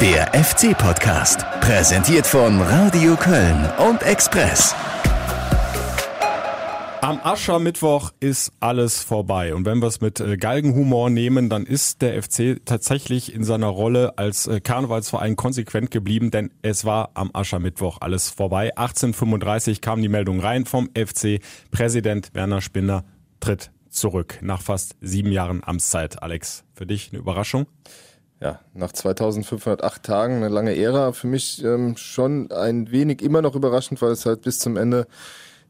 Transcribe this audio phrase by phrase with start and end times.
[0.00, 4.74] Der FC-Podcast, präsentiert von Radio Köln und Express.
[7.02, 9.54] Am Aschermittwoch ist alles vorbei.
[9.54, 13.66] Und wenn wir es mit äh, Galgenhumor nehmen, dann ist der FC tatsächlich in seiner
[13.66, 18.74] Rolle als äh, Karnevalsverein konsequent geblieben, denn es war am Aschermittwoch alles vorbei.
[18.78, 21.40] 1835 kam die Meldung rein vom FC.
[21.70, 23.04] Präsident Werner Spinner
[23.40, 26.22] tritt zurück nach fast sieben Jahren Amtszeit.
[26.22, 27.66] Alex, für dich eine Überraschung?
[28.40, 31.12] Ja, nach 2508 Tagen eine lange Ära.
[31.12, 35.06] Für mich ähm, schon ein wenig immer noch überraschend, weil es halt bis zum Ende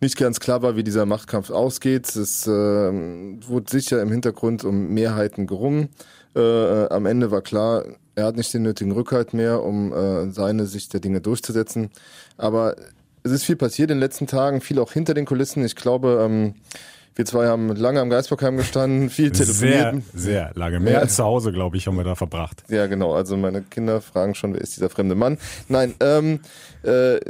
[0.01, 2.15] nicht ganz klar war, wie dieser Machtkampf ausgeht.
[2.15, 5.91] Es äh, wurde sicher im Hintergrund um Mehrheiten gerungen.
[6.35, 7.85] Äh, äh, am Ende war klar,
[8.15, 11.91] er hat nicht den nötigen Rückhalt mehr, um äh, seine Sicht der Dinge durchzusetzen.
[12.39, 12.77] Aber
[13.23, 15.65] es ist viel passiert in den letzten Tagen, viel auch hinter den Kulissen.
[15.65, 16.55] Ich glaube, ähm,
[17.21, 20.03] wir zwei haben lange am Geisbockheim gestanden, viel telefoniert.
[20.15, 20.81] Sehr, sehr lange.
[20.81, 20.99] Mehr ja.
[21.01, 22.65] als zu Hause, glaube ich, haben wir da verbracht.
[22.69, 23.13] Ja, genau.
[23.13, 25.37] Also meine Kinder fragen schon, wer ist dieser fremde Mann?
[25.69, 26.41] Nein, ähm,
[26.83, 27.21] äh,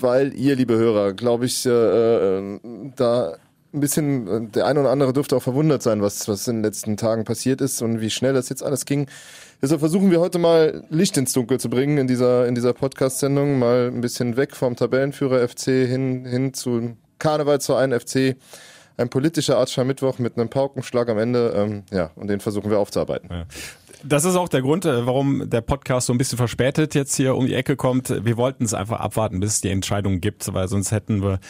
[0.00, 2.58] weil ihr, liebe Hörer, glaube ich, äh, äh,
[2.96, 3.36] da
[3.74, 6.96] ein bisschen, der eine oder andere dürfte auch verwundert sein, was, was in den letzten
[6.96, 9.08] Tagen passiert ist und wie schnell das jetzt alles ging.
[9.60, 13.58] Deshalb versuchen wir heute mal Licht ins Dunkel zu bringen in dieser, in dieser Podcast-Sendung,
[13.58, 18.36] mal ein bisschen weg vom Tabellenführer FC hin, hin zu Karneval zu einem FC
[18.96, 21.52] ein politischer Mittwoch mit einem Paukenschlag am Ende.
[21.56, 23.28] Ähm, ja, und den versuchen wir aufzuarbeiten.
[23.30, 23.46] Ja.
[24.04, 27.34] Das ist auch der Grund, äh, warum der Podcast so ein bisschen verspätet jetzt hier
[27.34, 28.24] um die Ecke kommt.
[28.24, 31.40] Wir wollten es einfach abwarten, bis es die Entscheidung gibt, weil sonst hätten wir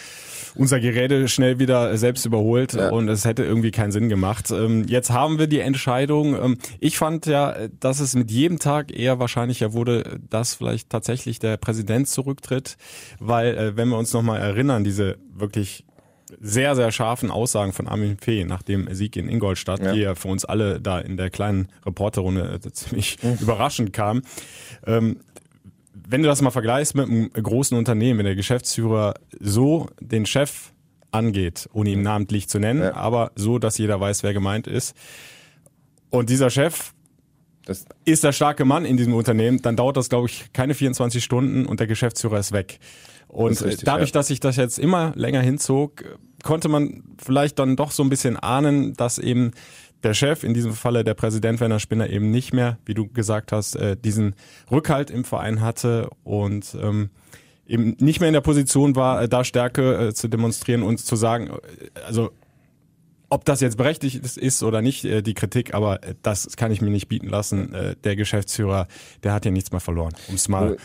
[0.55, 2.91] unser Gerede schnell wieder selbst überholt ja.
[2.91, 4.51] und es hätte irgendwie keinen Sinn gemacht.
[4.51, 6.35] Ähm, jetzt haben wir die Entscheidung.
[6.35, 11.39] Ähm, ich fand ja, dass es mit jedem Tag eher wahrscheinlicher wurde, dass vielleicht tatsächlich
[11.39, 12.77] der Präsident zurücktritt,
[13.19, 15.85] weil äh, wenn wir uns nochmal erinnern, diese wirklich
[16.41, 19.93] sehr, sehr scharfen Aussagen von Armin Fee nach dem Sieg in Ingolstadt, ja.
[19.93, 23.39] die ja für uns alle da in der kleinen Reporterrunde äh, ziemlich mhm.
[23.41, 24.23] überraschend kam.
[24.87, 25.21] Ähm,
[26.09, 30.73] wenn du das mal vergleichst mit einem großen Unternehmen, wenn der Geschäftsführer so den Chef
[31.11, 32.95] angeht, ohne ihn namentlich zu nennen, ja.
[32.95, 34.95] aber so, dass jeder weiß, wer gemeint ist.
[36.11, 36.93] Und dieser Chef
[37.67, 41.23] das ist der starke Mann in diesem Unternehmen, dann dauert das, glaube ich, keine 24
[41.23, 42.79] Stunden und der Geschäftsführer ist weg.
[43.29, 44.15] Und ist richtig, dadurch, ja.
[44.15, 46.05] dass sich das jetzt immer länger hinzog,
[46.43, 49.51] konnte man vielleicht dann doch so ein bisschen ahnen, dass eben
[50.03, 53.53] der Chef, in diesem Falle der Präsident Werner Spinner, eben nicht mehr, wie du gesagt
[53.53, 54.35] hast, äh, diesen
[54.71, 57.11] Rückhalt im Verein hatte und ähm,
[57.67, 61.17] eben nicht mehr in der Position war, äh, da Stärke äh, zu demonstrieren und zu
[61.17, 61.51] sagen,
[62.07, 62.31] also
[63.29, 67.09] ob das jetzt berechtigt ist oder nicht, die Kritik, aber das kann ich mir nicht
[67.09, 67.75] bieten lassen.
[68.05, 68.87] Der Geschäftsführer,
[69.25, 70.77] der hat ja nichts mehr verloren, um es mal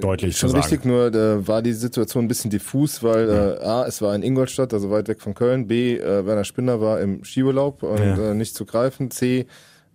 [0.00, 0.62] deutlich Schon zu sagen.
[0.62, 3.52] richtig, nur da war die Situation ein bisschen diffus, weil ja.
[3.54, 6.80] äh, A, es war in Ingolstadt, also weit weg von Köln, B, äh, Werner Spinner
[6.80, 8.30] war im Skiurlaub und ja.
[8.30, 9.46] äh, nicht zu greifen, C,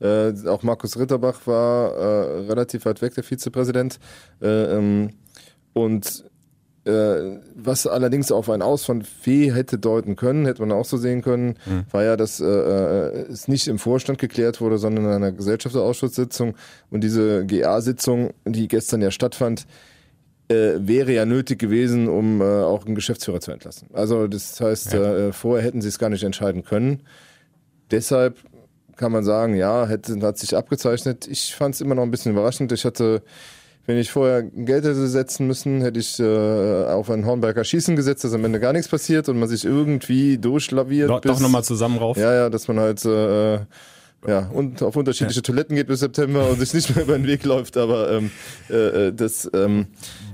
[0.01, 3.99] äh, auch Markus Ritterbach war äh, relativ weit weg, der Vizepräsident.
[4.41, 5.09] Äh, ähm,
[5.73, 6.28] und äh,
[6.85, 11.21] was allerdings auf ein Aus von Fee hätte deuten können, hätte man auch so sehen
[11.21, 11.85] können, mhm.
[11.91, 16.55] war ja, dass äh, äh, es nicht im Vorstand geklärt wurde, sondern in einer Gesellschafterausschusssitzung.
[16.89, 19.67] Und diese GA-Sitzung, die gestern ja stattfand,
[20.47, 23.89] äh, wäre ja nötig gewesen, um äh, auch einen Geschäftsführer zu entlassen.
[23.93, 25.27] Also das heißt, ja.
[25.27, 27.03] äh, vorher hätten sie es gar nicht entscheiden können.
[27.91, 28.37] Deshalb
[28.95, 31.27] kann man sagen, ja, hätte, hat sich abgezeichnet.
[31.27, 32.71] Ich fand es immer noch ein bisschen überraschend.
[32.71, 33.21] Ich hatte
[33.85, 38.23] wenn ich vorher Geld hätte setzen müssen, hätte ich äh, auf ein Hornberger Schießen gesetzt,
[38.23, 41.09] dass am Ende gar nichts passiert und man sich irgendwie durchlaviert.
[41.09, 42.17] Doch, bis, doch nochmal zusammen rauf.
[42.17, 43.59] Ja, ja, dass man halt äh,
[44.27, 45.43] ja, und auf unterschiedliche ja.
[45.43, 48.31] Toiletten geht bis September und sich nicht mehr über den Weg läuft, aber ähm,
[48.69, 49.87] äh, äh das, ähm,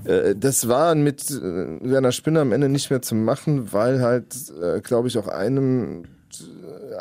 [0.06, 4.36] äh, das war mit äh, Werner Spinner am Ende nicht mehr zu machen, weil halt,
[4.62, 6.06] äh, glaube ich, auch einem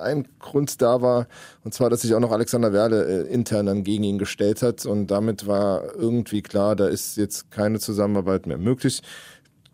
[0.01, 1.27] ein Grund da war,
[1.65, 4.87] und zwar, dass sich auch noch Alexander Werle äh, intern dann gegen ihn gestellt hat
[4.87, 9.03] und damit war irgendwie klar, da ist jetzt keine Zusammenarbeit mehr möglich.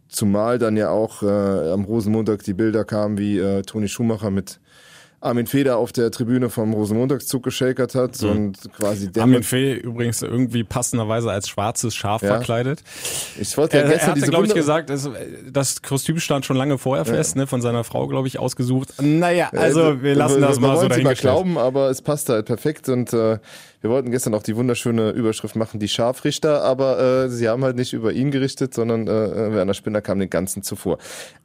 [0.08, 4.58] Zumal dann ja auch äh, am Rosenmontag die Bilder kamen, wie äh, Toni Schumacher mit
[5.22, 8.30] Armin Feder auf der Tribüne vom Rosenmontagszug geschakert hat mhm.
[8.30, 12.28] und quasi Armin Fee übrigens irgendwie passenderweise als schwarzes Schaf ja.
[12.28, 12.82] verkleidet.
[13.38, 15.08] Ich wollte ja er, gestern er hatte, glaube ich, gesagt, es,
[15.50, 17.42] das Kostüm stand schon lange vorher fest, ja.
[17.42, 18.94] ne, von seiner Frau, glaube ich, ausgesucht.
[19.00, 21.34] Naja, also wir lassen das mal so dahingestellt.
[21.34, 23.38] Wir glauben, aber es passt halt perfekt und äh,
[23.80, 27.76] wir wollten gestern auch die wunderschöne Überschrift machen, die Scharfrichter, aber äh, sie haben halt
[27.76, 30.98] nicht über ihn gerichtet, sondern äh, äh Werner Spinner kam den ganzen zuvor.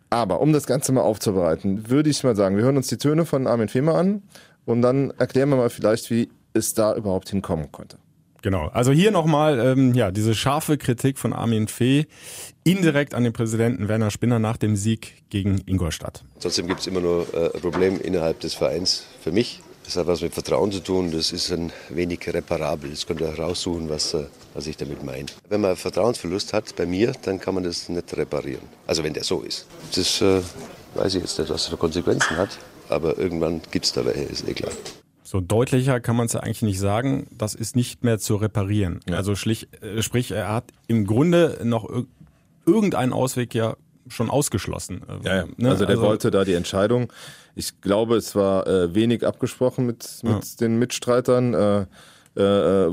[0.09, 3.25] Aber um das Ganze mal aufzubereiten, würde ich mal sagen, wir hören uns die Töne
[3.25, 4.21] von Armin Fehmer an
[4.65, 7.97] und dann erklären wir mal vielleicht, wie es da überhaupt hinkommen konnte.
[8.41, 8.67] Genau.
[8.67, 12.05] Also hier nochmal ähm, ja, diese scharfe Kritik von Armin Fee
[12.63, 16.23] indirekt an den Präsidenten Werner Spinner nach dem Sieg gegen Ingolstadt.
[16.39, 20.07] Trotzdem gibt es immer nur äh, ein Problem innerhalb des Vereins für mich Das hat
[20.07, 22.89] was mit Vertrauen zu tun, das ist ein wenig reparabel.
[22.89, 25.27] Das könnt ihr raussuchen, was, äh, was ich damit meine.
[25.47, 28.63] Wenn man Vertrauensverlust hat bei mir, dann kann man das nicht reparieren.
[28.87, 29.67] Also wenn der so ist.
[29.95, 30.41] Das äh,
[30.95, 32.49] weiß ich jetzt nicht, was das für Konsequenzen hat,
[32.89, 34.71] aber irgendwann gibt es da welche, ist eh klar.
[35.23, 37.27] So deutlicher kann man es ja eigentlich nicht sagen.
[37.31, 39.01] Das ist nicht mehr zu reparieren.
[39.07, 39.17] Ja.
[39.17, 41.87] Also schlich, äh, sprich, er hat im Grunde noch
[42.65, 43.75] irgendeinen Ausweg ja
[44.07, 45.01] schon ausgeschlossen.
[45.23, 45.45] Ja, ja.
[45.57, 45.69] Ne?
[45.69, 47.11] Also der also, wollte da die Entscheidung.
[47.55, 50.39] Ich glaube, es war äh, wenig abgesprochen mit, mit ja.
[50.59, 51.53] den Mitstreitern.
[51.53, 51.85] Äh,
[52.37, 52.41] äh,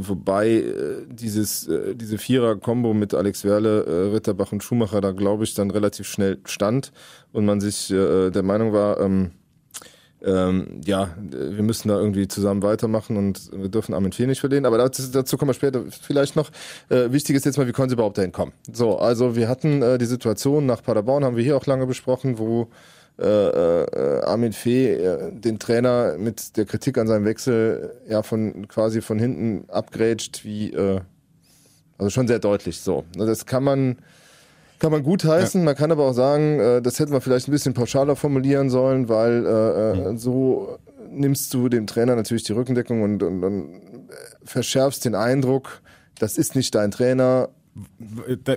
[0.08, 5.42] wobei äh, dieses äh, diese Vierer-Kombo mit Alex Werle, äh, Ritterbach und Schumacher da glaube
[5.42, 6.92] ich dann relativ schnell stand
[7.32, 9.32] und man sich äh, der Meinung war, ähm,
[10.24, 14.66] ähm, ja, wir müssen da irgendwie zusammen weitermachen und wir dürfen Armin Fee nicht verlieren.
[14.66, 16.50] Aber dazu, dazu kommen wir später vielleicht noch.
[16.88, 18.52] Äh, wichtig ist jetzt mal, wie konnten sie überhaupt dahin kommen?
[18.72, 22.38] So, also wir hatten äh, die Situation nach Paderborn, haben wir hier auch lange besprochen,
[22.38, 22.68] wo
[23.18, 28.68] äh, äh, Armin Fee äh, den Trainer mit der Kritik an seinem Wechsel ja von
[28.68, 31.00] quasi von hinten abgrätscht, wie äh,
[31.98, 33.04] also schon sehr deutlich so.
[33.16, 33.96] Das kann man
[34.78, 35.64] kann man gut heißen, ja.
[35.64, 39.08] man kann aber auch sagen, äh, das hätten wir vielleicht ein bisschen pauschaler formulieren sollen,
[39.08, 40.18] weil äh, mhm.
[40.18, 40.78] so
[41.08, 43.80] nimmst du dem Trainer natürlich die Rückendeckung und, und, und
[44.44, 45.82] verschärfst den Eindruck,
[46.18, 47.50] das ist nicht dein Trainer.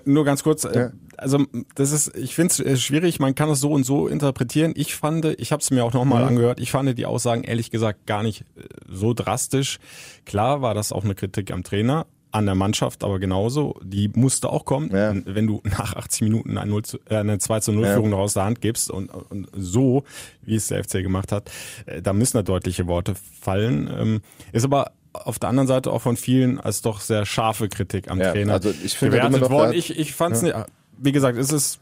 [0.04, 0.92] Nur ganz kurz, ja.
[1.16, 1.46] also
[1.76, 4.74] das ist, ich finde es schwierig, man kann es so und so interpretieren.
[4.76, 6.30] Ich fand, ich habe es mir auch nochmal mhm.
[6.30, 8.44] angehört, ich fand die Aussagen ehrlich gesagt gar nicht
[8.90, 9.80] so drastisch.
[10.26, 13.80] Klar war das auch eine Kritik am Trainer, an der Mannschaft aber genauso.
[13.82, 14.92] Die musste auch kommen.
[14.92, 15.14] Ja.
[15.26, 18.18] Wenn du nach 80 Minuten eine, 0 zu, äh, eine 2 zu 0 Führung ja.
[18.18, 20.04] aus der Hand gibst und, und so,
[20.42, 21.50] wie es der FC gemacht hat,
[21.86, 23.90] äh, da müssen da deutliche Worte fallen.
[23.98, 24.22] Ähm,
[24.52, 28.20] ist aber auf der anderen Seite auch von vielen als doch sehr scharfe Kritik am
[28.20, 29.74] ja, Trainer also ich finde gewertet worden.
[29.74, 30.66] Ich, ich fand es ja.
[30.98, 31.80] wie gesagt, es ist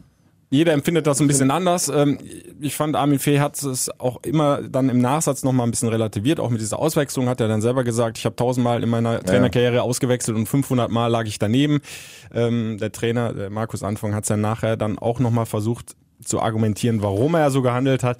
[0.53, 1.89] jeder empfindet das ein bisschen anders.
[1.89, 2.19] Ähm,
[2.62, 6.39] ich fand, Armin Fee hat es auch immer dann im Nachsatz nochmal ein bisschen relativiert.
[6.39, 9.81] Auch mit dieser Auswechslung hat er dann selber gesagt, ich habe tausendmal in meiner Trainerkarriere
[9.81, 11.81] ausgewechselt und 500 Mal lag ich daneben.
[12.31, 16.39] Ähm, der Trainer, der Markus Anfang, hat es ja nachher dann auch nochmal versucht zu
[16.39, 18.19] argumentieren, warum er so gehandelt hat.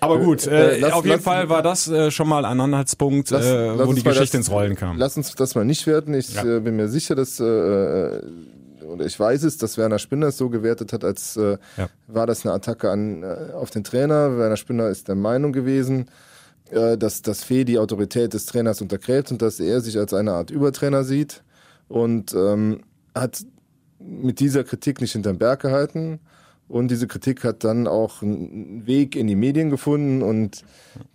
[0.00, 2.44] Aber äh, gut, äh, äh, lass, auf jeden lass, Fall war das äh, schon mal
[2.44, 4.98] ein Anhaltspunkt, lass, äh, wo die Geschichte das, ins Rollen kam.
[4.98, 6.14] Lass uns das mal nicht werten.
[6.14, 6.44] Ich ja.
[6.44, 10.94] äh, bin mir sicher, dass oder ich weiß es, dass Werner Spinner es so gewertet
[10.94, 11.58] hat, als ja.
[12.06, 13.22] war das eine Attacke an,
[13.52, 14.38] auf den Trainer.
[14.38, 16.06] Werner Spinner ist der Meinung gewesen,
[16.70, 20.50] dass das Fee die Autorität des Trainers untergräbt und dass er sich als eine Art
[20.50, 21.42] Übertrainer sieht
[21.88, 22.80] und ähm,
[23.14, 23.44] hat
[23.98, 26.20] mit dieser Kritik nicht hinterm Berg gehalten
[26.68, 30.62] und diese Kritik hat dann auch einen Weg in die Medien gefunden und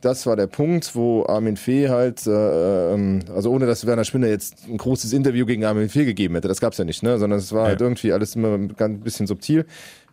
[0.01, 4.27] das war der Punkt, wo Armin Fee halt, äh, ähm, also ohne dass Werner Spinner
[4.27, 7.39] jetzt ein großes Interview gegen Armin Fee gegeben hätte, das gab's ja nicht, ne, sondern
[7.39, 7.67] es war ja.
[7.69, 9.65] halt irgendwie alles immer ein bisschen subtil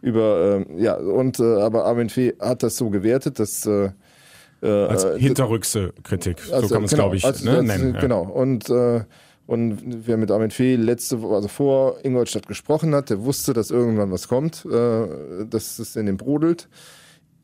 [0.02, 3.90] über, äh, ja, und äh, aber Armin Fee hat das so gewertet, dass äh,
[4.62, 7.96] äh als hinterrückse Kritik, also, so kann man es genau, glaube ich also, ne, nennen.
[7.98, 9.04] Genau und äh,
[9.50, 13.72] und wer mit Armin Fee letzte Woche, also vor Ingolstadt gesprochen hat, der wusste, dass
[13.72, 16.68] irgendwann was kommt, äh, dass es in dem brodelt.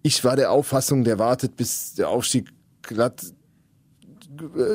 [0.02, 2.50] Ich war der Auffassung, der wartet, bis der Aufstieg
[2.82, 3.24] glatt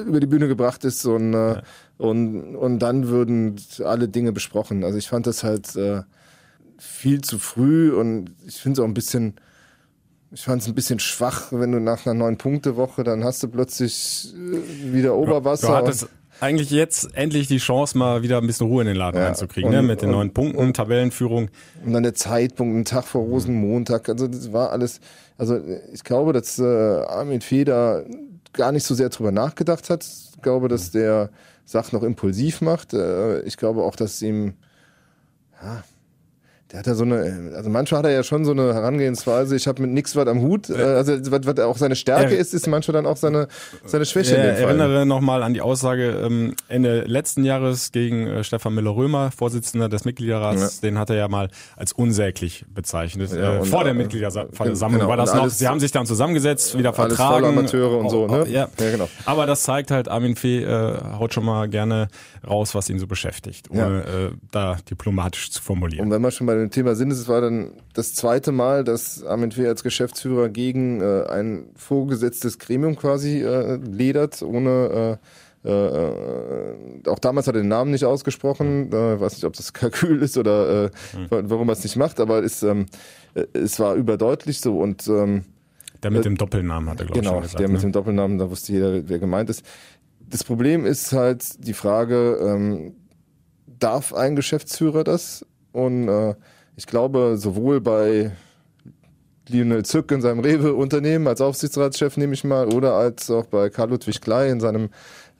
[0.06, 1.64] über die Bühne gebracht ist und, äh, ja.
[2.00, 4.84] und, und dann würden alle Dinge besprochen.
[4.84, 6.02] Also ich fand das halt äh,
[6.80, 9.36] viel zu früh und ich finde es auch ein bisschen,
[10.32, 13.42] ich fand es ein bisschen schwach, wenn du nach einer neun Punkte Woche, dann hast
[13.42, 15.68] du plötzlich äh, wieder Oberwasser.
[15.68, 16.10] Du hattest,
[16.42, 19.70] eigentlich jetzt endlich die Chance, mal wieder ein bisschen Ruhe in den Laden ja, reinzukriegen,
[19.70, 19.82] ne?
[19.82, 21.50] mit den und, neuen Punkten, und, Tabellenführung.
[21.86, 25.00] Und dann der Zeitpunkt, ein Tag vor Rosenmontag, also das war alles,
[25.38, 25.60] also
[25.94, 28.06] ich glaube, dass äh, Armin Feder
[28.54, 30.04] gar nicht so sehr drüber nachgedacht hat.
[30.04, 31.30] Ich glaube, dass der
[31.66, 32.94] Sachen noch impulsiv macht.
[32.94, 34.56] Äh, ich glaube auch, dass ihm,
[35.62, 35.84] ja,
[36.72, 39.68] der hat ja so eine, also manchmal hat er ja schon so eine Herangehensweise, ich
[39.68, 40.70] habe mit nichts was am Hut.
[40.70, 43.48] Äh, also was, was auch seine Stärke ist, ist manchmal dann auch seine,
[43.86, 44.36] seine Schwäche.
[44.36, 49.90] Ich erinnere nochmal an die Aussage ähm, Ende letzten Jahres gegen äh, Stefan Müller-Römer, Vorsitzender
[49.90, 50.90] des Mitgliederrats, ja.
[50.90, 53.34] den hat er ja mal als unsäglich bezeichnet.
[53.34, 55.50] Ja, äh, vor der Mitgliederversammlung genau, war das noch.
[55.50, 57.48] Sie haben sich dann zusammengesetzt, wieder vertragen.
[57.48, 58.46] Amateure und so, ne?
[58.48, 58.70] Ja.
[58.80, 59.10] ja, genau.
[59.26, 62.08] Aber das zeigt halt, Armin Fee äh, haut schon mal gerne
[62.48, 66.06] raus, was ihn so beschäftigt, ohne äh, da diplomatisch zu formulieren.
[66.06, 69.24] Und wenn man schon bei dem Thema sind, es war dann das zweite Mal, dass
[69.24, 75.20] Armin Fee als Geschäftsführer gegen äh, ein vorgesetztes Gremium quasi äh, ledert, ohne
[75.64, 78.88] äh, äh, auch damals hat er den Namen nicht ausgesprochen.
[78.88, 78.94] Mhm.
[78.94, 81.28] Äh, weiß nicht, ob das Kalkül ist oder äh, mhm.
[81.30, 82.88] warum er es nicht macht, aber es, ähm,
[83.36, 85.44] äh, es war überdeutlich so und ähm,
[86.04, 87.50] der mit dem Doppelnamen hat er, glaube genau, ich.
[87.50, 87.82] Genau, der mit ne?
[87.82, 89.64] dem Doppelnamen, da wusste jeder, wer gemeint ist.
[90.32, 92.96] Das Problem ist halt die Frage, ähm,
[93.68, 95.46] darf ein Geschäftsführer das?
[95.74, 96.36] Und äh,
[96.78, 98.32] ich glaube, sowohl bei
[99.50, 103.90] Lionel Zück in seinem Rewe-Unternehmen als Aufsichtsratschef, nehme ich mal, oder als auch bei Karl
[103.90, 104.90] Ludwig Klei in seinem,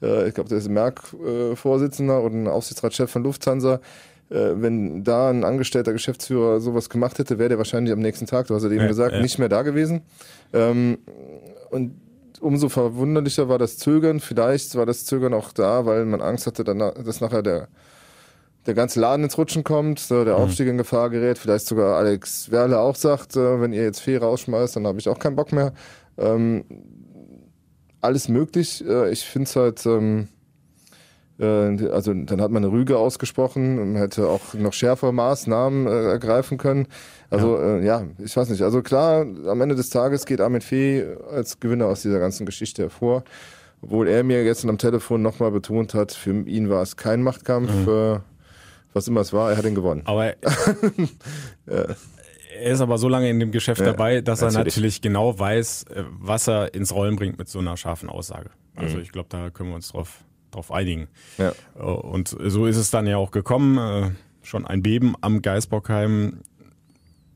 [0.02, 3.80] äh, ich glaube, der ist Merck-Vorsitzender äh, oder Aufsichtsratschef von Lufthansa.
[4.28, 8.48] Äh, wenn da ein angestellter Geschäftsführer sowas gemacht hätte, wäre der wahrscheinlich am nächsten Tag,
[8.48, 9.22] du hast ja eben ja, gesagt, ja.
[9.22, 10.02] nicht mehr da gewesen.
[10.52, 10.98] Ähm,
[11.70, 11.94] und
[12.42, 14.20] umso verwunderlicher war das Zögern.
[14.20, 17.68] Vielleicht war das Zögern auch da, weil man Angst hatte, dass nachher der
[18.66, 20.44] der ganze Laden ins Rutschen kommt, so der mhm.
[20.44, 24.16] Aufstieg in Gefahr gerät, vielleicht sogar Alex Werle auch sagt, äh, wenn ihr jetzt Fee
[24.16, 25.72] rausschmeißt, dann habe ich auch keinen Bock mehr.
[26.16, 26.64] Ähm,
[28.00, 28.84] alles möglich.
[28.86, 30.28] Äh, ich finde es halt, ähm,
[31.40, 36.04] äh, also dann hat man eine Rüge ausgesprochen und hätte auch noch schärfere Maßnahmen äh,
[36.10, 36.86] ergreifen können.
[37.32, 37.78] Also ja.
[37.78, 38.06] Äh, ja.
[38.18, 38.62] ich weiß nicht.
[38.62, 42.82] Also klar, am Ende des Tages geht Armin Fee als Gewinner aus dieser ganzen Geschichte
[42.82, 43.24] hervor.
[43.80, 47.72] Obwohl er mir gestern am Telefon nochmal betont hat, für ihn war es kein Machtkampf.
[47.72, 47.88] Mhm.
[47.88, 48.18] Äh,
[48.92, 50.02] was immer es war, er hat ihn gewonnen.
[50.04, 50.34] Aber ja.
[51.66, 54.56] er ist aber so lange in dem Geschäft ja, dabei, dass natürlich.
[54.56, 58.50] er natürlich genau weiß, äh, was er ins Rollen bringt mit so einer scharfen Aussage.
[58.76, 59.02] Also mhm.
[59.02, 60.18] ich glaube, da können wir uns drauf,
[60.50, 61.08] drauf einigen.
[61.38, 61.52] Ja.
[61.78, 63.78] Äh, und so ist es dann ja auch gekommen.
[63.78, 64.10] Äh,
[64.42, 66.40] schon ein Beben am Geisbockheim.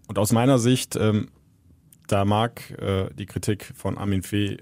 [0.06, 1.28] Und aus meiner Sicht, ähm,
[2.06, 2.62] da mag
[3.18, 4.58] die Kritik von Armin Fee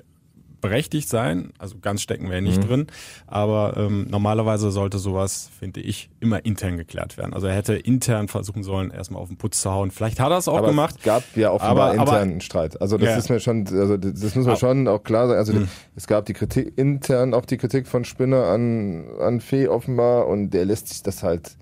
[0.64, 1.52] berechtigt sein.
[1.58, 2.66] Also ganz stecken wir ja nicht mhm.
[2.66, 2.86] drin.
[3.26, 7.34] Aber ähm, normalerweise sollte sowas, finde ich, immer intern geklärt werden.
[7.34, 9.90] Also er hätte intern versuchen sollen, erstmal auf den Putz zu hauen.
[9.90, 10.94] Vielleicht hat er es auch aber gemacht.
[10.96, 12.80] Es gab ja offenbar aber, intern einen Streit.
[12.80, 13.16] Also das ja.
[13.18, 15.38] ist mir schon, also das muss man schon auch klar sagen.
[15.38, 15.68] Also mhm.
[15.96, 20.48] es gab die Kritik intern auch die Kritik von Spinner an, an Fee offenbar und
[20.48, 21.58] der lässt sich das halt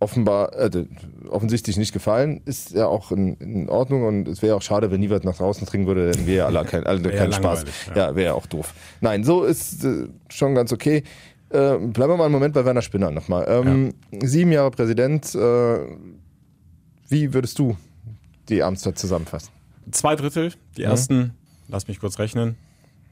[0.00, 0.86] offenbar äh,
[1.28, 5.00] offensichtlich nicht gefallen, ist ja auch in, in Ordnung und es wäre auch schade, wenn
[5.00, 7.64] niemand nach draußen trinken würde, dann wäre alle kein, alle keinen Spaß.
[7.88, 8.74] Ja, ja wäre ja auch doof.
[9.00, 11.04] Nein, so ist äh, schon ganz okay.
[11.50, 13.44] Äh, bleiben wir mal einen Moment bei Werner Spinner nochmal.
[13.48, 14.26] Ähm, ja.
[14.26, 15.34] Sieben Jahre Präsident.
[15.34, 15.80] Äh,
[17.08, 17.76] wie würdest du
[18.48, 19.50] die Amtszeit zusammenfassen?
[19.90, 20.88] Zwei Drittel, die mhm.
[20.88, 21.34] ersten,
[21.68, 22.56] lass mich kurz rechnen,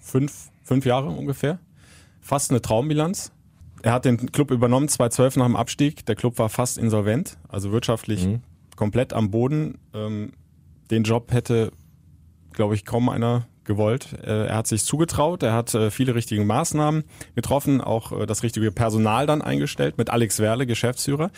[0.00, 1.58] fünf, fünf Jahre ungefähr.
[2.20, 3.32] Fast eine Traumbilanz
[3.82, 6.04] er hat den Club übernommen 2012 nach dem Abstieg.
[6.06, 8.40] Der Club war fast insolvent, also wirtschaftlich mhm.
[8.76, 9.78] komplett am Boden.
[9.94, 10.32] Ähm,
[10.90, 11.72] den Job hätte,
[12.52, 14.14] glaube ich, kaum einer gewollt.
[14.24, 17.04] Äh, er hat sich zugetraut, er hat äh, viele richtige Maßnahmen
[17.36, 21.30] getroffen, auch äh, das richtige Personal dann eingestellt mit Alex Werle, Geschäftsführer.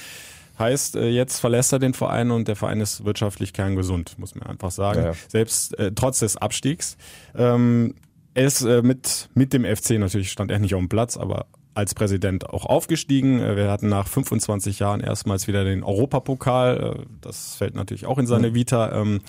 [0.58, 4.46] Heißt, äh, jetzt verlässt er den Verein und der Verein ist wirtschaftlich kerngesund, muss man
[4.46, 5.00] einfach sagen.
[5.00, 5.14] Ja, ja.
[5.28, 6.96] Selbst äh, trotz des Abstiegs.
[7.34, 7.94] Ähm,
[8.34, 11.46] er ist äh, mit, mit dem FC natürlich stand er nicht auf dem Platz, aber
[11.74, 13.40] als Präsident auch aufgestiegen.
[13.40, 16.96] Äh, wir hatten nach 25 Jahren erstmals wieder den Europapokal.
[16.98, 18.54] Äh, das fällt natürlich auch in seine.
[18.54, 19.00] Vita.
[19.00, 19.20] Ähm,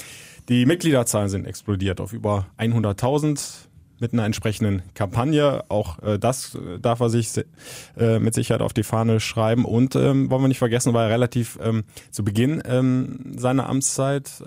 [0.50, 3.68] die Mitgliederzahlen sind explodiert auf über 100.000
[4.00, 5.64] mit einer entsprechenden Kampagne.
[5.70, 7.30] Auch äh, das darf er sich
[7.96, 9.64] mit Sicherheit auf die Fahne schreiben.
[9.64, 12.64] Und ähm, wollen wir nicht vergessen, war er relativ ähm, zu Beginn
[13.38, 14.44] seiner Amtszeit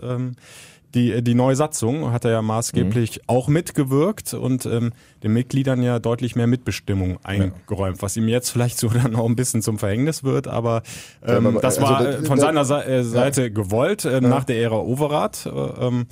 [0.94, 3.22] die, die neue Satzung hat er ja maßgeblich mhm.
[3.26, 8.02] auch mitgewirkt und ähm, den Mitgliedern ja deutlich mehr Mitbestimmung eingeräumt, ja.
[8.02, 10.82] was ihm jetzt vielleicht so dann auch ein bisschen zum Verhängnis wird, aber,
[11.24, 13.48] ähm, ja, aber das also war das, von seiner Seite ja.
[13.48, 15.46] gewollt äh, nach der Ära Overath.
[15.46, 16.06] Äh, ähm,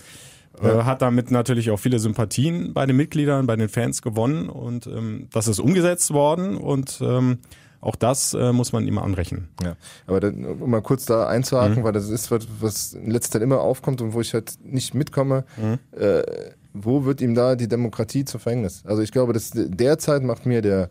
[0.60, 4.86] äh, hat damit natürlich auch viele Sympathien bei den Mitgliedern, bei den Fans gewonnen und
[4.86, 7.38] ähm, das ist umgesetzt worden und ähm,
[7.82, 9.48] auch das äh, muss man ihm anrechnen.
[9.62, 11.84] Ja, aber dann, um mal kurz da einzuhaken, mhm.
[11.84, 14.94] weil das ist was, was in letzter Zeit immer aufkommt und wo ich halt nicht
[14.94, 15.44] mitkomme.
[15.56, 15.78] Mhm.
[16.00, 16.22] Äh,
[16.72, 18.82] wo wird ihm da die Demokratie zu Verhängnis?
[18.86, 20.88] Also ich glaube, dass derzeit macht mir der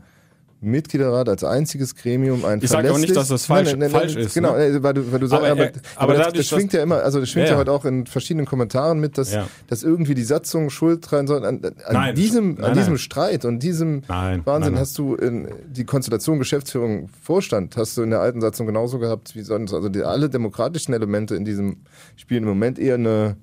[0.61, 4.01] Mitgliederrat als einziges Gremium ein Ich sage auch nicht, dass das falsch, nein, nein, nein,
[4.01, 4.35] falsch ist.
[4.35, 4.83] Genau, ne?
[4.83, 5.63] weil du, weil du sagst, aber, aber,
[5.95, 8.05] aber, aber das, das schwingt ja immer, also das schwingt ja, ja halt auch in
[8.05, 9.47] verschiedenen Kommentaren mit, dass, ja.
[9.67, 11.43] dass irgendwie die Satzung schuld rein soll.
[11.45, 16.37] An, an nein, diesem, an diesem Streit und diesem Wahnsinn hast du in die Konstellation
[16.37, 19.73] Geschäftsführung Vorstand hast du in der alten Satzung genauso gehabt wie sonst.
[19.73, 21.77] Also die, alle demokratischen Elemente in diesem
[22.15, 23.35] Spiel im Moment eher eine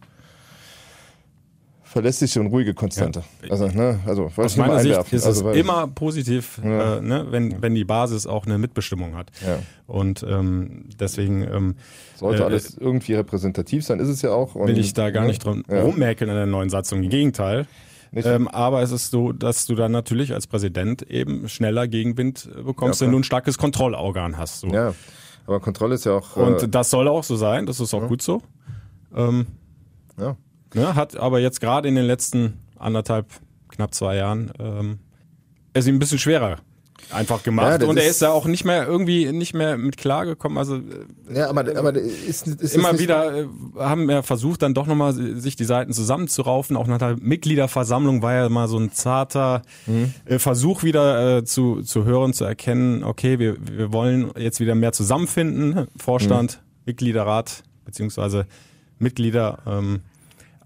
[1.88, 3.24] verlässliche und ruhige Konstante.
[3.42, 3.50] Ja.
[3.50, 6.98] Also, ne, also aus meiner Sicht ist also, es immer positiv, ja.
[6.98, 9.30] äh, ne, wenn, wenn die Basis auch eine Mitbestimmung hat.
[9.46, 9.58] Ja.
[9.86, 11.76] Und ähm, deswegen ähm,
[12.14, 14.54] sollte äh, alles irgendwie repräsentativ sein, ist es ja auch.
[14.54, 17.02] Und, will ich da gar nicht drum rummäkeln an der neuen Satzung.
[17.02, 17.66] Im Gegenteil.
[18.14, 23.00] Ähm, aber es ist so, dass du dann natürlich als Präsident eben schneller Gegenwind bekommst,
[23.00, 24.60] wenn du ein starkes Kontrollorgan hast.
[24.60, 24.68] So.
[24.68, 24.94] Ja,
[25.46, 26.36] aber Kontrolle ist ja auch.
[26.36, 28.42] Und äh, das soll auch so sein, das ist auch gut so.
[29.14, 29.46] Ähm,
[30.18, 30.36] ja.
[30.74, 33.26] Ne, hat aber jetzt gerade in den letzten anderthalb,
[33.68, 34.98] knapp zwei Jahren ähm,
[35.72, 36.58] es ihm ein bisschen schwerer
[37.10, 40.58] einfach gemacht ja, und er ist da auch nicht mehr irgendwie nicht mehr mit klargekommen.
[40.58, 40.80] Also
[41.32, 43.46] ja, aber, aber ist, ist immer wieder äh,
[43.78, 46.76] haben wir versucht, dann doch nochmal sich die Seiten zusammenzuraufen.
[46.76, 50.12] Auch nach der Mitgliederversammlung war ja mal so ein zarter mhm.
[50.26, 54.74] äh, Versuch wieder äh, zu, zu hören, zu erkennen, okay, wir, wir wollen jetzt wieder
[54.74, 56.82] mehr zusammenfinden, Vorstand, mhm.
[56.86, 58.46] Mitgliederrat beziehungsweise
[58.98, 59.58] Mitglieder.
[59.66, 60.00] Ähm,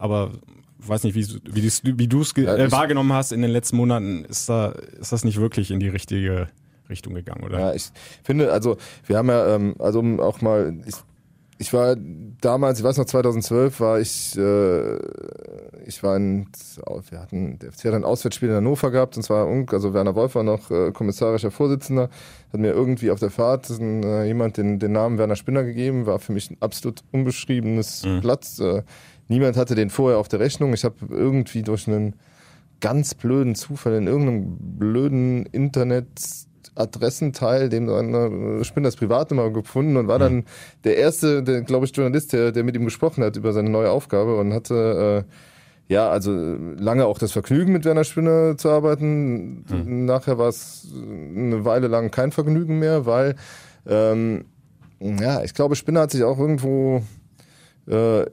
[0.03, 0.33] aber
[0.79, 4.49] weiß nicht, wie, wie, du es ja, äh, wahrgenommen hast in den letzten Monaten, ist
[4.49, 6.49] da ist das nicht wirklich in die richtige
[6.91, 7.61] Richtung gegangen, oder?
[7.61, 7.91] Ja, ich
[8.25, 10.97] finde, also wir haben ja, ähm, also um auch mal, ich,
[11.59, 11.97] ich war
[12.41, 14.97] damals, ich weiß noch 2012, war ich, äh,
[15.87, 16.49] ich war in,
[17.11, 20.35] wir hatten, der FC hat ein Auswärtsspiel in Hannover gehabt und zwar, also Werner Wolf
[20.35, 22.11] war noch äh, kommissarischer Vorsitzender,
[22.53, 26.07] hat mir irgendwie auf der Fahrt ein, äh, jemand den, den Namen Werner Spinner gegeben,
[26.07, 28.21] war für mich ein absolut unbeschriebenes mhm.
[28.21, 28.49] Blatt.
[28.59, 28.83] Äh,
[29.33, 30.75] niemand hatte den vorher auf der Rechnung.
[30.75, 32.15] Ich habe irgendwie durch einen
[32.81, 36.07] ganz blöden Zufall in irgendeinem blöden Internet
[36.75, 40.45] Adressenteil, dem eine Spinners Privatnummer gefunden und war dann mhm.
[40.85, 43.91] der erste, der, glaube ich, Journalist, der, der mit ihm gesprochen hat über seine neue
[43.91, 49.65] Aufgabe und hatte äh, ja, also lange auch das Vergnügen mit Werner Spinner zu arbeiten.
[49.69, 50.07] Mhm.
[50.07, 53.35] Nachher war es eine Weile lang kein Vergnügen mehr, weil
[53.87, 54.47] ähm,
[55.01, 57.03] ja, ich glaube, Spinner hat sich auch irgendwo
[57.89, 58.25] äh,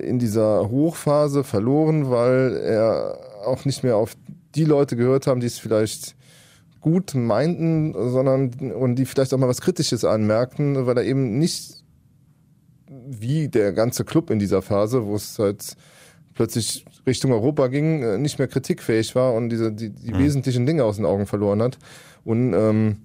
[0.00, 4.16] in dieser Hochphase verloren, weil er auch nicht mehr auf
[4.54, 6.14] die Leute gehört haben, die es vielleicht
[6.80, 11.82] gut meinten, sondern und die vielleicht auch mal was Kritisches anmerkten, weil er eben nicht
[12.86, 15.76] wie der ganze Club in dieser Phase, wo es halt
[16.34, 20.18] plötzlich Richtung Europa ging, äh, nicht mehr kritikfähig war und diese die, die mhm.
[20.18, 21.78] wesentlichen Dinge aus den Augen verloren hat.
[22.24, 22.98] Und ähm,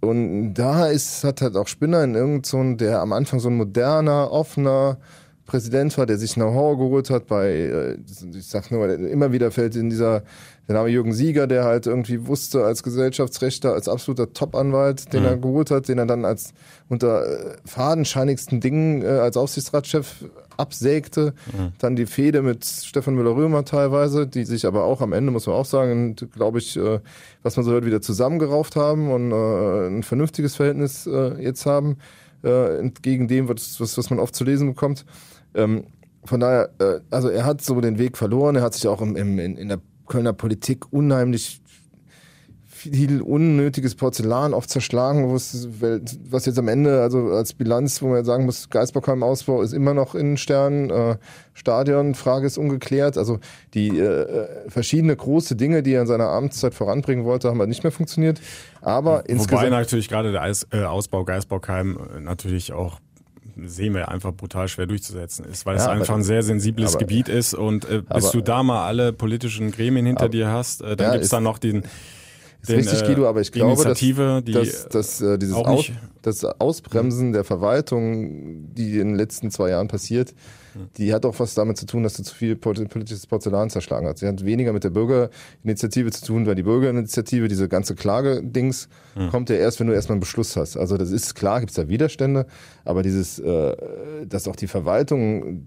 [0.00, 3.56] und da ist hat halt auch Spinner in irgendeinem, so der am Anfang so ein
[3.56, 4.98] moderner, offener,
[5.46, 7.98] Präsident war, der sich Know-how geholt hat bei, äh,
[8.34, 10.22] ich sag nur, immer wieder fällt in dieser,
[10.68, 15.26] der Name Jürgen Sieger, der halt irgendwie wusste als Gesellschaftsrechter, als absoluter Top-Anwalt, den mhm.
[15.26, 16.54] er geholt hat, den er dann als
[16.88, 20.24] unter äh, fadenscheinigsten Dingen äh, als Aufsichtsratschef
[20.56, 21.34] absägte.
[21.46, 21.72] Mhm.
[21.78, 25.56] Dann die Fehde mit Stefan Müller-Römer teilweise, die sich aber auch am Ende, muss man
[25.56, 26.78] auch sagen, glaube ich,
[27.42, 31.08] was man so hört, wieder zusammengerauft haben und ein vernünftiges Verhältnis
[31.40, 31.96] jetzt haben,
[32.42, 35.06] entgegen dem, was, was man oft zu lesen bekommt.
[35.54, 35.84] Ähm,
[36.24, 38.56] von daher, äh, also er hat so den Weg verloren.
[38.56, 41.62] Er hat sich auch im, im, in, in der Kölner Politik unheimlich
[42.90, 48.44] viel unnötiges Porzellan oft zerschlagen, was jetzt am Ende, also als Bilanz, wo man sagen
[48.44, 51.16] muss, Geisbockheim-Ausbau ist immer noch in Sternen, äh,
[51.54, 53.16] Stadionfrage ist ungeklärt.
[53.18, 53.38] Also
[53.74, 57.84] die äh, verschiedene große Dinge, die er in seiner Amtszeit voranbringen wollte, haben halt nicht
[57.84, 58.40] mehr funktioniert.
[58.80, 62.98] Aber Wobei insgesamt natürlich gerade der äh, Ausbau Geisbockheim äh, natürlich auch
[63.56, 67.00] sehen wir einfach brutal schwer durchzusetzen ist, weil ja, es einfach ein sehr sensibles aber,
[67.00, 70.48] Gebiet ist und äh, bis aber, du da mal alle politischen Gremien hinter aber, dir
[70.48, 71.84] hast, äh, dann ja, gibt's dann noch den
[72.62, 75.90] ist den, richtig, Guido, aber ich glaube, dass, die dass, dass äh, dieses Aus,
[76.22, 80.32] das Ausbremsen der Verwaltung, die in den letzten zwei Jahren passiert,
[80.96, 84.20] die hat auch was damit zu tun, dass du zu viel politisches Porzellan zerschlagen hast.
[84.20, 89.28] Sie hat weniger mit der Bürgerinitiative zu tun, weil die Bürgerinitiative, diese ganze Klagedings, mhm.
[89.30, 90.76] kommt ja erst, wenn du erstmal einen Beschluss hast.
[90.76, 92.46] Also das ist klar, gibt es da Widerstände,
[92.84, 93.76] aber dieses, äh,
[94.26, 95.66] dass auch die Verwaltung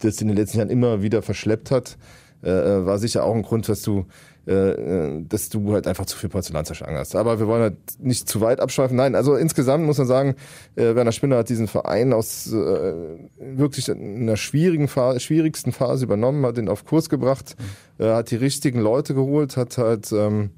[0.00, 1.96] das in den letzten Jahren immer wieder verschleppt hat,
[2.42, 4.06] äh, äh war sicher auch ein Grund, dass du
[4.46, 7.16] äh, dass du halt einfach zu viel Porzellan zerschlagen hast.
[7.16, 8.96] Aber wir wollen halt nicht zu weit abschweifen.
[8.96, 10.36] Nein, also insgesamt muss man sagen,
[10.76, 12.94] äh, Werner Spinner hat diesen Verein aus äh,
[13.38, 17.56] wirklich einer schwierigen Phase, schwierigsten Phase übernommen, hat ihn auf Kurs gebracht,
[17.98, 18.04] mhm.
[18.04, 20.50] äh, hat die richtigen Leute geholt, hat halt ähm,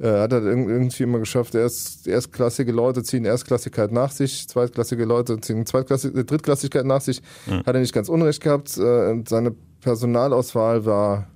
[0.00, 5.40] äh, hat er irgendwie immer geschafft, erst, erstklassige Leute ziehen Erstklassigkeit nach sich, zweitklassige Leute
[5.40, 7.22] ziehen Zweitklassig, Drittklassigkeit nach sich.
[7.46, 7.58] Mhm.
[7.64, 8.76] Hat er nicht ganz unrecht gehabt.
[8.76, 11.28] Äh, seine Personalauswahl war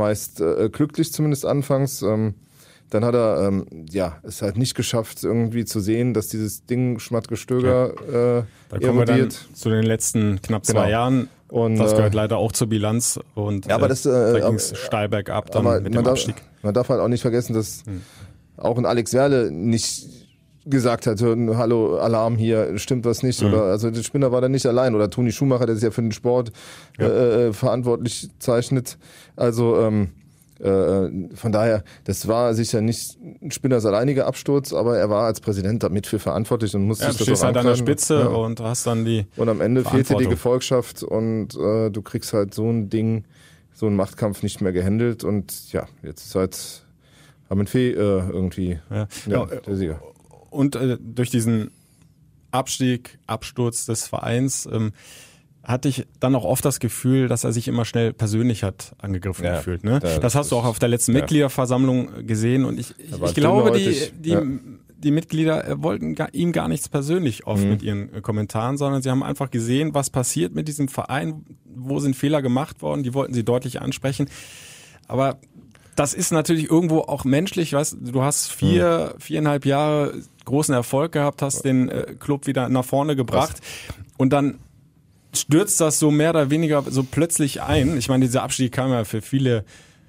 [0.00, 2.02] meist äh, glücklich, zumindest anfangs.
[2.02, 2.34] Ähm,
[2.90, 6.98] dann hat er ähm, ja es halt nicht geschafft, irgendwie zu sehen, dass dieses Ding
[6.98, 8.38] Schmattgestöger ja.
[8.38, 9.08] äh, Da kommen erodiert.
[9.08, 10.88] wir dann zu den letzten knapp zwei genau.
[10.88, 11.28] Jahren.
[11.48, 14.54] Und, das gehört äh, leider auch zur Bilanz und ja, aber das, äh, da ging
[14.54, 16.36] es steil bergab dann mit dem darf, Abstieg.
[16.62, 18.02] Man darf halt auch nicht vergessen, dass hm.
[18.56, 20.19] auch ein Alex Werle nicht
[20.70, 23.42] gesagt hat, hallo, Alarm hier, stimmt was nicht.
[23.42, 23.48] Mhm.
[23.48, 24.94] Oder also der Spinner war da nicht allein.
[24.94, 26.52] Oder Toni Schumacher, der sich ja für den Sport
[26.98, 27.06] ja.
[27.06, 28.98] Äh, äh, verantwortlich zeichnet.
[29.36, 30.10] Also ähm,
[30.60, 35.82] äh, von daher, das war sicher nicht Spinners alleiniger Absturz, aber er war als Präsident
[35.82, 38.26] damit für verantwortlich und musste ja, sich das stehst halt an der Spitze ja.
[38.26, 42.52] und hast dann die Und am Ende fehlte die Gefolgschaft und äh, du kriegst halt
[42.52, 43.24] so ein Ding,
[43.72, 46.84] so einen Machtkampf nicht mehr gehandelt und ja, jetzt ist halt
[47.48, 49.08] Armin Fee äh, irgendwie ja.
[49.26, 50.00] Ja, der Sieger
[50.50, 51.70] und äh, durch diesen
[52.50, 54.92] Abstieg, Absturz des Vereins ähm,
[55.62, 59.44] hatte ich dann auch oft das Gefühl, dass er sich immer schnell persönlich hat angegriffen
[59.44, 59.84] ja, gefühlt.
[59.84, 60.00] Ne?
[60.00, 61.20] das, das hast du auch auf der letzten ja.
[61.20, 64.42] Mitgliederversammlung gesehen und ich, ich, ich glaube, die, die, ja.
[64.98, 67.70] die Mitglieder äh, wollten gar, ihm gar nichts persönlich oft mhm.
[67.70, 72.00] mit ihren äh, Kommentaren, sondern sie haben einfach gesehen, was passiert mit diesem Verein, wo
[72.00, 74.28] sind Fehler gemacht worden, die wollten sie deutlich ansprechen.
[75.08, 75.38] Aber
[75.94, 79.20] das ist natürlich irgendwo auch menschlich, weißt du, hast vier, mhm.
[79.20, 80.14] viereinhalb Jahre
[80.50, 83.96] großen Erfolg gehabt, hast den äh, Club wieder nach vorne gebracht Was?
[84.18, 84.58] und dann
[85.34, 87.96] stürzt das so mehr oder weniger so plötzlich ein.
[87.96, 89.64] Ich meine, dieser Abstieg kam ja für viele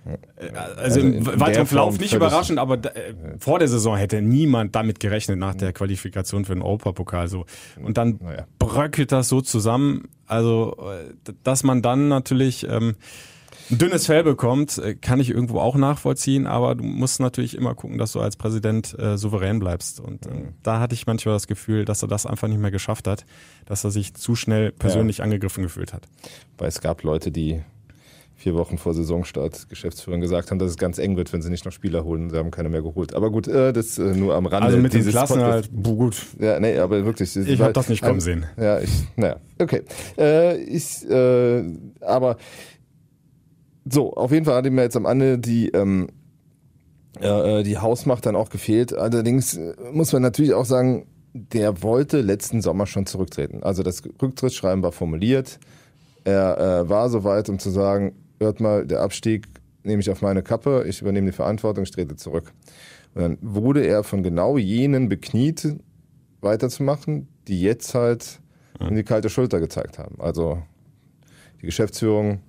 [0.06, 4.22] äh, also, im in weiteren Verlauf nicht überraschend, aber da, äh, vor der Saison hätte
[4.22, 7.46] niemand damit gerechnet nach der Qualifikation für den Europapokal so.
[7.82, 8.46] Und dann Naja.
[8.58, 12.96] bröckelt das so zusammen, also äh, dass man dann natürlich ähm,
[13.72, 17.98] dünnes Fell bekommt, äh, kann ich irgendwo auch nachvollziehen, aber du musst natürlich immer gucken,
[17.98, 20.00] dass du als Präsident äh, souverän bleibst.
[20.00, 20.30] Und äh,
[20.64, 23.26] da hatte ich manchmal das Gefühl, dass er das einfach nicht mehr geschafft hat,
[23.66, 26.08] dass er sich zu schnell persönlich angegriffen gefühlt hat.
[26.58, 27.62] Weil es gab Leute, die
[28.42, 31.64] vier Wochen vor Saisonstart Geschäftsführern gesagt haben, dass es ganz eng wird, wenn sie nicht
[31.64, 32.32] noch Spieler holen.
[32.32, 33.14] Sie haben keine mehr geholt.
[33.14, 34.66] Aber gut, äh, das äh, nur am Rande.
[34.66, 35.70] Also mit den dieses Klassen Podcasts.
[35.72, 36.16] halt, gut.
[36.40, 37.36] Ja, nee, aber wirklich.
[37.36, 38.46] Ich hab das nicht kommen sehen.
[38.58, 39.84] Ja, ich, naja, okay.
[40.18, 41.64] Äh, ich, äh,
[42.02, 42.38] aber
[43.86, 46.10] so, auf jeden Fall hat ihm jetzt am Ende die, ähm,
[47.20, 48.94] äh, die Hausmacht dann auch gefehlt.
[48.94, 53.64] Allerdings äh, muss man natürlich auch sagen, der wollte letzten Sommer schon zurücktreten.
[53.64, 55.60] Also das Rücktrittsschreiben war formuliert.
[56.24, 59.48] Er äh, war so weit, um zu sagen, hört mal, der Abstieg
[59.84, 62.54] nehme ich auf meine Kappe, ich übernehme die Verantwortung, ich trete zurück.
[63.16, 65.76] Und dann wurde er von genau jenen bekniet,
[66.42, 68.40] weiterzumachen, die jetzt halt
[68.80, 70.20] in die kalte Schulter gezeigt haben.
[70.20, 70.62] Also
[71.62, 72.42] die Geschäftsführung,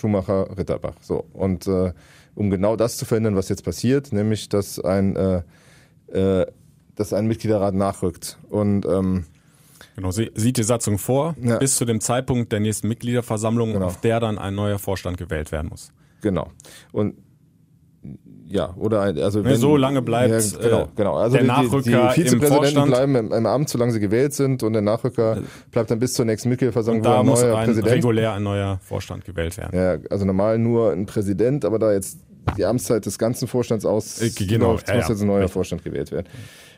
[0.00, 0.94] Schumacher, Ritterbach.
[1.02, 1.26] So.
[1.32, 1.92] Und äh,
[2.34, 5.42] um genau das zu verhindern, was jetzt passiert, nämlich dass ein, äh,
[6.12, 6.46] äh,
[6.96, 8.38] dass ein Mitgliederrat nachrückt.
[8.48, 9.24] Und ähm,
[9.96, 11.58] Genau, sie, sieht die Satzung vor, Ja.
[11.58, 13.86] bis zu dem Zeitpunkt der nächsten Mitgliederversammlung, Genau.
[13.86, 15.92] auf der dann ein neuer Vorstand gewählt werden muss.
[16.22, 16.50] Genau.
[16.92, 17.16] Und
[18.50, 21.14] ja, oder ein- also Ja, so lange bleibt, ja, genau, äh, genau.
[21.16, 22.86] Also der die, Nachrücker die, im Vizepräsidenten Vorstand.
[22.90, 25.38] bleiben im, im Amt, solange sie gewählt sind, und der Nachrücker
[25.70, 27.94] bleibt dann bis zur nächsten Mitgliederversammlung, Und da wo muss ein neuer ein, Präsident.
[27.96, 29.78] regulär ein neuer Vorstand gewählt werden.
[29.78, 32.18] Ja, also normal nur ein Präsident, aber da jetzt
[32.56, 35.10] die Amtszeit des ganzen Vorstands aus Äh, genau, läuft, ja, muss ja.
[35.10, 35.52] jetzt ein neuer Richtig.
[35.52, 36.26] Vorstand gewählt werden.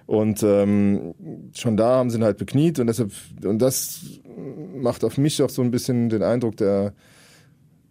[0.06, 1.14] Und ähm,
[1.54, 3.12] schon da haben sie ihn halt bekniet und deshalb
[3.44, 4.00] und das
[4.76, 6.92] macht auf mich auch so ein bisschen den Eindruck der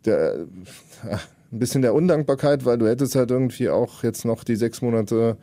[0.06, 1.17] der äh,
[1.52, 5.38] ein bisschen der Undankbarkeit, weil du hättest halt irgendwie auch jetzt noch die sechs Monate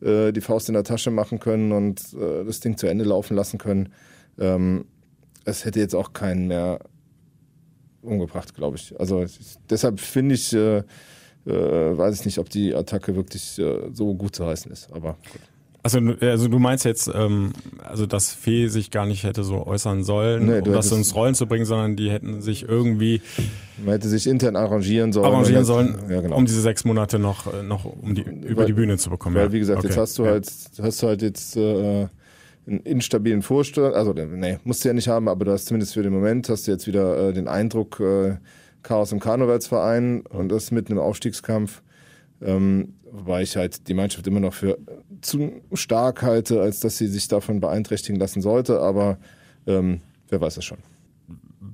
[0.00, 3.36] äh, die Faust in der Tasche machen können und äh, das Ding zu Ende laufen
[3.36, 3.92] lassen können.
[4.38, 4.86] Ähm,
[5.44, 6.80] es hätte jetzt auch keinen mehr
[8.02, 8.98] umgebracht, glaube ich.
[8.98, 10.84] Also ich, deshalb finde ich, äh, äh,
[11.46, 14.92] weiß ich nicht, ob die Attacke wirklich äh, so gut zu heißen ist.
[14.92, 15.40] Aber gut.
[15.84, 20.02] Also, also du meinst jetzt, ähm, also dass Fee sich gar nicht hätte so äußern
[20.02, 23.20] sollen, Nee, um das ins Rollen zu bringen, sondern die hätten sich irgendwie
[23.84, 25.26] man hätte sich intern arrangieren sollen.
[25.26, 26.36] arrangieren sollen, ja, genau.
[26.36, 29.36] um diese sechs Monate noch, äh, noch um die, über Weil- die Bühne zu bekommen.
[29.36, 29.52] Weil ja.
[29.52, 30.00] wie gesagt, jetzt Okay.
[30.00, 30.46] hast du halt,
[30.80, 32.06] hast du halt jetzt äh,
[32.66, 36.02] einen instabilen Vorstand, also nee, musst du ja nicht haben, aber du hast zumindest für
[36.02, 38.36] den Moment hast du jetzt wieder äh, den Eindruck, äh,
[38.82, 41.82] Chaos im Karnevalsverein und das mitten im Aufstiegskampf.
[42.42, 44.78] Ähm, wobei ich halt die Mannschaft immer noch für
[45.20, 49.18] zu stark halte, als dass sie sich davon beeinträchtigen lassen sollte, aber
[49.66, 50.78] ähm, wer weiß es schon.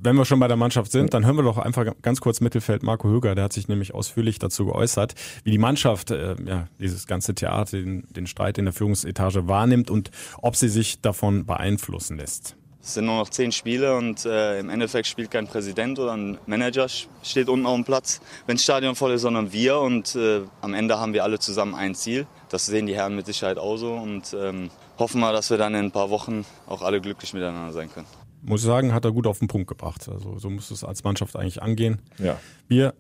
[0.03, 2.83] Wenn wir schon bei der Mannschaft sind, dann hören wir doch einfach ganz kurz Mittelfeld
[2.83, 7.07] Marco Höger, der hat sich nämlich ausführlich dazu geäußert, wie die Mannschaft äh, ja, dieses
[7.07, 10.11] ganze Theater, den, den Streit in der Führungsetage wahrnimmt und
[10.43, 12.57] ob sie sich davon beeinflussen lässt.
[12.83, 16.39] Es sind nur noch zehn Spiele und äh, im Endeffekt spielt kein Präsident oder ein
[16.47, 16.87] Manager
[17.23, 19.79] steht unten auf dem Platz, wenn das Stadion voll ist, sondern wir.
[19.79, 22.27] Und äh, am Ende haben wir alle zusammen ein Ziel.
[22.49, 25.75] Das sehen die Herren mit Sicherheit auch so und ähm, hoffen wir, dass wir dann
[25.75, 28.07] in ein paar Wochen auch alle glücklich miteinander sein können.
[28.43, 30.09] Muss ich sagen, hat er gut auf den Punkt gebracht.
[30.09, 32.01] Also so muss es als Mannschaft eigentlich angehen.
[32.19, 32.39] Ja.
[32.67, 32.95] Wir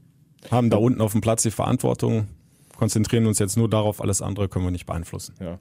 [0.50, 2.28] haben da unten auf dem Platz die Verantwortung,
[2.80, 5.34] konzentrieren uns jetzt nur darauf, alles andere können wir nicht beeinflussen.
[5.38, 5.58] Ja.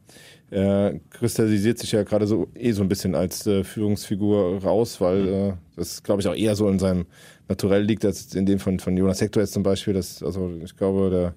[0.51, 5.27] Er kristallisiert sich ja gerade so eh so ein bisschen als äh, Führungsfigur raus, weil
[5.27, 7.07] äh, das glaube ich auch eher so in seinem
[7.49, 9.93] Naturell liegt, als in dem von, von Jonas Hector jetzt zum Beispiel.
[9.93, 11.33] Das, also ich glaube, der,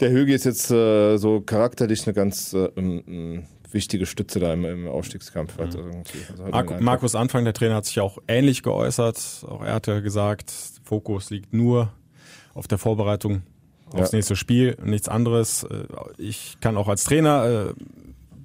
[0.00, 4.52] der Höge ist jetzt äh, so charakterlich eine ganz äh, ähm, ähm, wichtige Stütze da
[4.52, 5.54] im, im Aufstiegskampf.
[5.56, 6.18] Irgendwie.
[6.32, 9.44] Also den Markus Anfang, der Trainer, hat sich auch ähnlich geäußert.
[9.46, 11.92] Auch er hatte gesagt, Fokus liegt nur
[12.54, 13.42] auf der Vorbereitung
[13.92, 14.16] aufs Ja.
[14.18, 15.64] nächste Spiel, nichts anderes.
[15.64, 15.84] Äh,
[16.18, 17.74] Ich kann auch als Trainer äh,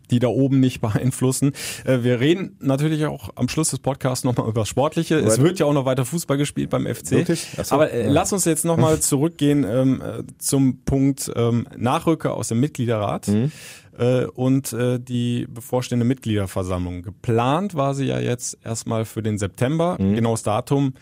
[0.10, 1.54] die da oben nicht beeinflussen.
[1.86, 5.15] Äh, Wir reden natürlich auch am Schluss des Podcasts nochmal über das Sportliche.
[5.15, 7.25] Es wird ja auch noch weiter Fußball gespielt beim FC.
[7.58, 7.75] Ach so.
[7.75, 8.10] Aber Ja.
[8.12, 13.51] lass uns jetzt nochmal zurückgehen ähm, äh, zum Punkt ähm, Nachrücker aus dem Mitgliederrat Mhm.
[13.97, 17.04] äh, und äh, die bevorstehende Mitgliederversammlung.
[17.04, 19.95] Geplant war sie ja jetzt erstmal für den September.
[19.97, 20.15] Mhm.
[20.15, 20.93] Genaues Datum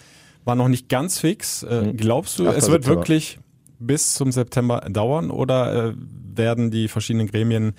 [0.46, 1.64] war noch nicht ganz fix.
[1.64, 2.56] Äh, Glaubst du, 8.
[2.58, 3.02] es wird September.
[3.02, 3.40] wirklich
[3.80, 5.94] bis zum September dauern oder äh,
[6.36, 7.74] werden die verschiedenen Gremien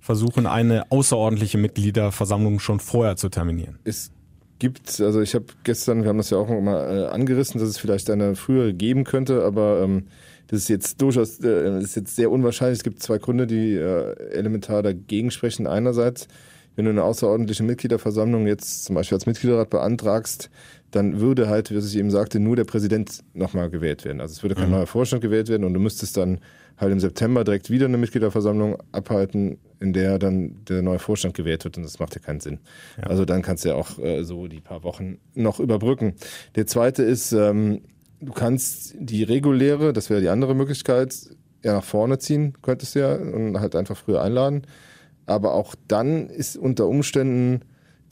[0.00, 3.78] versuchen, eine außerordentliche Mitgliederversammlung schon vorher zu terminieren?
[3.84, 4.10] es
[4.58, 7.78] gibt, also ich habe gestern, wir haben das ja auch mal äh, angerissen, dass es
[7.78, 10.04] vielleicht eine frühere geben könnte, aber ähm,
[10.46, 12.78] das ist jetzt durchaus, äh, ist jetzt sehr unwahrscheinlich.
[12.78, 15.66] Es gibt zwei Gründe, die äh, elementar dagegen sprechen.
[15.66, 16.28] Einerseits
[16.76, 20.50] wenn du eine außerordentliche Mitgliederversammlung jetzt zum Beispiel als Mitgliederrat beantragst,
[20.94, 24.20] dann würde halt, wie ich eben sagte, nur der Präsident nochmal gewählt werden.
[24.20, 24.76] Also es würde kein mhm.
[24.76, 26.38] neuer Vorstand gewählt werden und du müsstest dann
[26.76, 31.64] halt im September direkt wieder eine Mitgliederversammlung abhalten, in der dann der neue Vorstand gewählt
[31.64, 32.60] wird und das macht ja keinen Sinn.
[32.96, 33.04] Ja.
[33.04, 36.14] Also dann kannst du ja auch äh, so die paar Wochen noch überbrücken.
[36.54, 37.82] Der zweite ist, ähm,
[38.20, 41.14] du kannst die reguläre, das wäre die andere Möglichkeit,
[41.64, 44.62] ja nach vorne ziehen, könntest du ja und halt einfach früher einladen.
[45.26, 47.62] Aber auch dann ist unter Umständen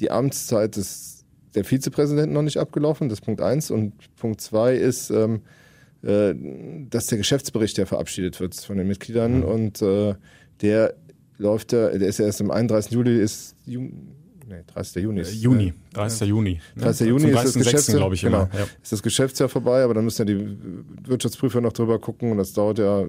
[0.00, 1.11] die Amtszeit des,
[1.54, 3.70] der Vizepräsidenten noch nicht abgelaufen, das ist Punkt eins.
[3.70, 5.42] Und Punkt zwei ist, ähm,
[6.02, 6.34] äh,
[6.90, 9.44] dass der Geschäftsbericht ja verabschiedet wird von den Mitgliedern mhm.
[9.44, 10.14] und äh,
[10.60, 10.94] der
[11.38, 12.92] läuft ja, der ist ja erst am 31.
[12.92, 13.92] Juli, ist Juni,
[14.48, 15.02] nee, 30.
[15.02, 15.20] Juni.
[15.20, 16.28] Ist, äh, Juni, 30.
[16.28, 16.60] Juni.
[16.76, 17.08] 30.
[17.08, 18.66] Juni ist das Geschäftsjahr, glaube ich, genau, ja.
[18.82, 20.56] ist das Geschäftsjahr vorbei, aber dann müssen ja die
[21.08, 23.04] Wirtschaftsprüfer noch drüber gucken und das dauert ja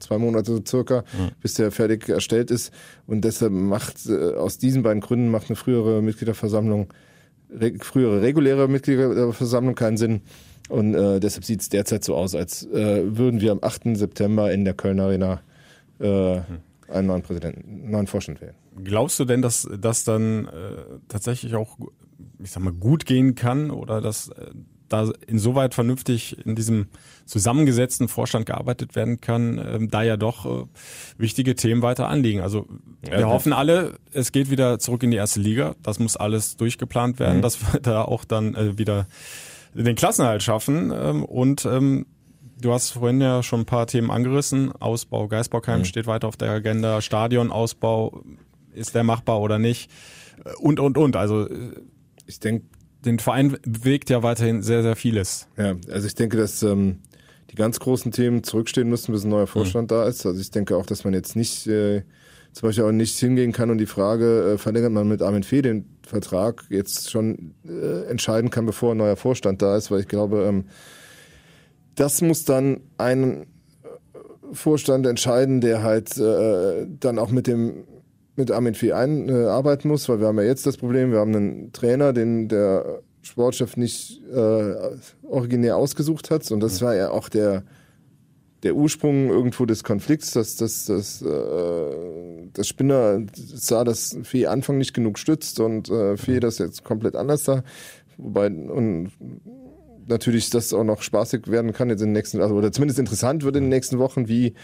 [0.00, 1.30] zwei Monate circa, mhm.
[1.40, 2.72] bis der fertig erstellt ist
[3.06, 6.92] und deshalb macht äh, aus diesen beiden Gründen macht eine frühere Mitgliederversammlung,
[7.50, 10.22] re, frühere reguläre Mitgliederversammlung keinen Sinn.
[10.68, 13.96] Und äh, deshalb sieht es derzeit so aus, als äh, würden wir am 8.
[13.96, 15.40] September in der Köln Arena
[16.00, 16.40] äh,
[16.88, 18.54] einen neuen Präsidenten, einen neuen Vorstand wählen.
[18.82, 20.50] Glaubst du denn, dass das dann äh,
[21.08, 21.78] tatsächlich auch,
[22.38, 24.50] ich sag mal, gut gehen kann oder dass äh,
[24.88, 26.86] da insoweit vernünftig in diesem
[27.24, 30.64] zusammengesetzten Vorstand gearbeitet werden kann, ähm, da ja doch äh,
[31.18, 32.40] wichtige Themen weiter anliegen.
[32.40, 32.66] Also
[33.02, 35.74] wir ja, hoffen alle, es geht wieder zurück in die erste Liga.
[35.82, 37.42] Das muss alles durchgeplant werden, mhm.
[37.42, 39.06] dass wir da auch dann äh, wieder
[39.74, 40.92] den Klassenhalt schaffen.
[40.94, 42.06] Ähm, und ähm,
[42.60, 44.72] du hast vorhin ja schon ein paar Themen angerissen.
[44.72, 45.84] Ausbau Geisbockheim mhm.
[45.84, 47.00] steht weiter auf der Agenda.
[47.00, 48.22] Stadionausbau,
[48.72, 49.90] ist der machbar oder nicht?
[50.60, 51.16] Und, und, und.
[51.16, 51.48] Also
[52.26, 52.66] ich denke,
[53.06, 55.46] den Verein bewegt ja weiterhin sehr, sehr vieles.
[55.56, 56.98] Ja, also ich denke, dass ähm,
[57.50, 59.94] die ganz großen Themen zurückstehen müssen, bis ein neuer Vorstand mhm.
[59.94, 60.26] da ist.
[60.26, 62.02] Also ich denke auch, dass man jetzt nicht äh,
[62.52, 65.62] zum Beispiel auch nicht hingehen kann und die Frage, äh, verlängert man mit Armin Fee
[65.62, 70.08] den Vertrag, jetzt schon äh, entscheiden kann, bevor ein neuer Vorstand da ist, weil ich
[70.08, 70.64] glaube, ähm,
[71.94, 73.46] das muss dann ein äh,
[74.52, 77.84] Vorstand entscheiden, der halt äh, dann auch mit dem
[78.36, 81.34] mit Armin Fee einarbeiten äh, muss, weil wir haben ja jetzt das Problem, wir haben
[81.34, 84.74] einen Trainer, den der Sportchef nicht äh,
[85.22, 86.50] originär ausgesucht hat.
[86.50, 87.64] Und das war ja auch der
[88.62, 94.78] der Ursprung irgendwo des Konflikts, dass, dass, dass äh, das Spinner sah, dass Fee Anfang
[94.78, 97.62] nicht genug stützt und äh, Fee das jetzt komplett anders sah.
[98.16, 99.12] Wobei und
[100.08, 103.44] natürlich das auch noch spaßig werden kann jetzt in den nächsten, also oder zumindest interessant
[103.44, 104.54] wird in den nächsten Wochen, wie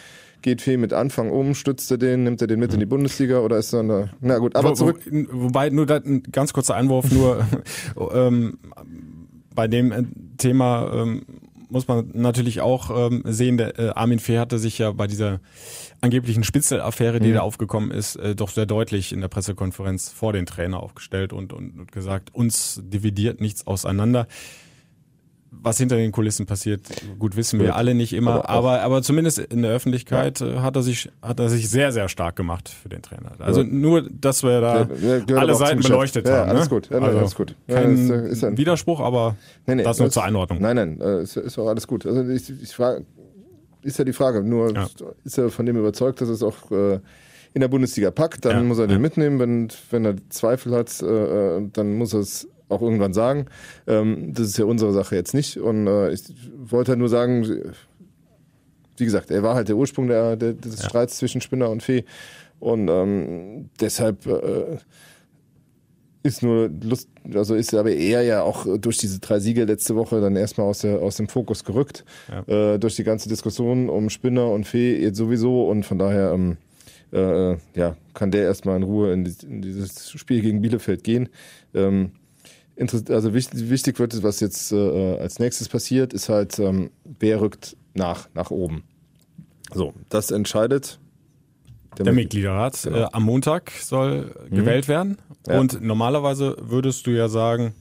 [0.43, 3.41] geht Fee mit Anfang um, stützt er den, nimmt er den mit in die Bundesliga
[3.41, 5.01] oder ist er eine, na gut, aber zurück.
[5.11, 7.47] Wo, wobei, nur da, ein ganz kurzer Einwurf, nur
[8.13, 8.59] ähm,
[9.55, 11.23] bei dem Thema ähm,
[11.73, 15.41] muss man natürlich auch ähm, sehen, der äh, Armin Fee hatte sich ja bei dieser
[16.03, 17.35] angeblichen Spitzelaffäre, die mhm.
[17.35, 21.53] da aufgekommen ist, äh, doch sehr deutlich in der Pressekonferenz vor den Trainer aufgestellt und,
[21.53, 24.27] und, und gesagt, uns dividiert nichts auseinander
[25.53, 26.81] was hinter den Kulissen passiert,
[27.19, 30.47] gut wissen wir alle nicht immer, aber, aber, zumindest in der Öffentlichkeit ja.
[30.47, 33.33] Äh, hat er sich hat er sich sehr sehr stark gemacht für den Trainer.
[33.39, 33.69] Also ja.
[33.69, 36.49] nur, dass wir da ja, alle Seiten beleuchtet haben.
[36.49, 36.69] Ja, alles ne?
[36.71, 37.55] gut, ja, also alles gut.
[37.69, 39.37] Kein ist, ist ein, Widerspruch, aber
[39.67, 40.61] nee, nee, das nur zur Einordnung.
[40.61, 42.07] Nein, nein, äh, ist, ist auch alles gut.
[42.07, 43.05] Also ich, ich frage,
[43.83, 44.43] ist ja die Frage.
[44.43, 44.73] Nur
[45.25, 47.01] ist er von dem überzeugt, dass es auch äh,
[47.55, 49.39] in der Bundesliga packt, dann muss er den mitnehmen.
[49.39, 51.07] Wenn wenn er Zweifel hat, äh,
[51.59, 53.47] äh dann muss er es auch irgendwann sagen.
[53.87, 55.59] Ähm, das ist ja unsere Sache jetzt nicht.
[55.59, 56.23] Und äh, ich
[56.57, 57.75] wollte halt nur sagen,
[58.97, 60.89] wie gesagt, er war halt der Ursprung der, der des ja.
[60.89, 62.05] Streits zwischen Spinner und Fee.
[62.61, 64.79] Und ähm, deshalb äh,
[66.23, 70.21] ist nur Lust, also ist aber eher ja auch durch diese drei Siege letzte Woche
[70.21, 72.05] dann erstmal aus, der, aus dem Fokus gerückt.
[72.31, 72.75] Ja.
[72.75, 75.69] Äh, durch die ganze Diskussion um Spinner und Fee jetzt sowieso.
[75.69, 76.57] Und von daher ähm,
[77.13, 81.29] äh, ja, kann der erstmal in Ruhe in, die, in, dieses Spiel gegen Bielefeld gehen.
[81.75, 82.13] Ähm,
[82.79, 87.77] also wichtig, wichtig wird, was jetzt äh, als nächstes passiert, ist halt, ähm, wer rückt
[87.95, 88.85] nach, nach oben.
[89.73, 90.99] So, das entscheidet
[91.99, 92.81] der, der Mitgliederrat.
[92.83, 92.99] Genau.
[92.99, 94.57] Äh, am Montag soll mhm.
[94.57, 95.19] gewählt werden.
[95.47, 95.59] Ja.
[95.59, 97.75] Und normalerweise würdest du ja sagen,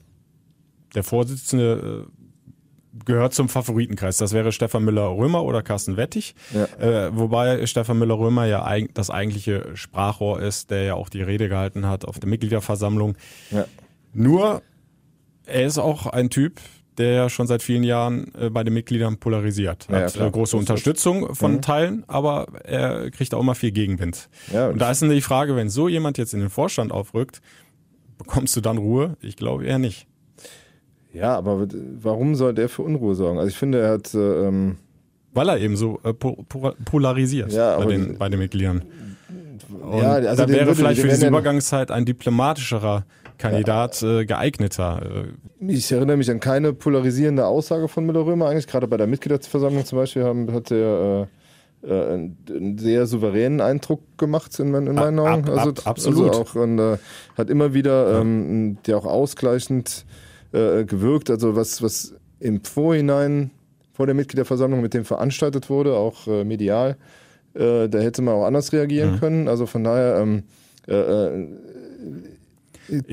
[0.96, 4.18] der Vorsitzende äh, gehört zum Favoritenkreis.
[4.18, 6.36] Das wäre Stefan Müller-Römer oder Carsten Wettig.
[6.54, 6.66] Ja.
[7.06, 11.48] Äh, wobei Stefan Müller-Römer ja eig das eigentliche Sprachrohr ist, der ja auch die Rede
[11.48, 13.16] gehalten hat auf der Mitgliederversammlung.
[13.52, 13.66] Ja.
[14.14, 14.62] Nur
[15.52, 16.60] er ist auch ein Typ,
[16.98, 19.88] der ja schon seit vielen Jahren äh, bei den Mitgliedern polarisiert.
[19.90, 21.62] Hat ja, große Unterstützung von mhm.
[21.62, 24.30] Teilen, aber er kriegt auch immer viel Gegenwind.
[24.54, 27.42] Ja, und da ist dann die Frage, wenn so jemand jetzt in den Vorstand aufrückt,
[28.18, 29.18] bekommst du dann Ruhe?
[29.22, 30.08] Ich glaube eher nicht.
[31.14, 31.68] Ja, aber
[32.00, 33.38] warum soll der für Unruhe sorgen?
[33.38, 34.14] Also ich finde, er hat...
[34.14, 34.78] Äh, ähm
[35.34, 36.46] Weil er eben so äh, po
[36.86, 38.84] polarisiert ja, bei, den, bei den Mitgliedern
[39.82, 43.06] Und ja, also da wäre vielleicht für diese Übergangszeit ein diplomatischerer
[43.42, 45.26] Kandidat äh, geeigneter.
[45.60, 48.68] Ich erinnere mich an keine polarisierende Aussage von Müller-Römer eigentlich.
[48.68, 51.28] Gerade bei der Mitgliederversammlung zum Beispiel haben, hat er
[51.84, 55.50] äh, äh, einen sehr souveränen Eindruck gemacht in, in meinen Augen.
[55.50, 56.30] Also, ab, absolut.
[56.30, 56.98] Also auch, und, äh,
[57.38, 60.06] hat immer wieder ähm, der auch ausgleichend
[60.52, 61.30] äh, gewirkt.
[61.30, 63.52] Also was, was im Vorhinein
[63.94, 66.98] vor der Mitgliederversammlung mit dem veranstaltet wurde, auch äh, medial,
[67.56, 69.20] äh, da hätte man auch anders reagieren mhm.
[69.20, 69.48] können.
[69.48, 70.44] Also von daher ähm,
[70.88, 71.48] äh, äh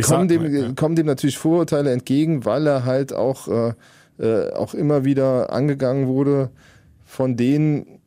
[0.02, 0.72] kommen, dem, ja.
[0.74, 3.72] kommen dem natürlich Vorurteile entgegen, weil er halt auch, äh,
[4.18, 6.50] äh, auch immer wieder angegangen wurde
[7.04, 8.00] von denen,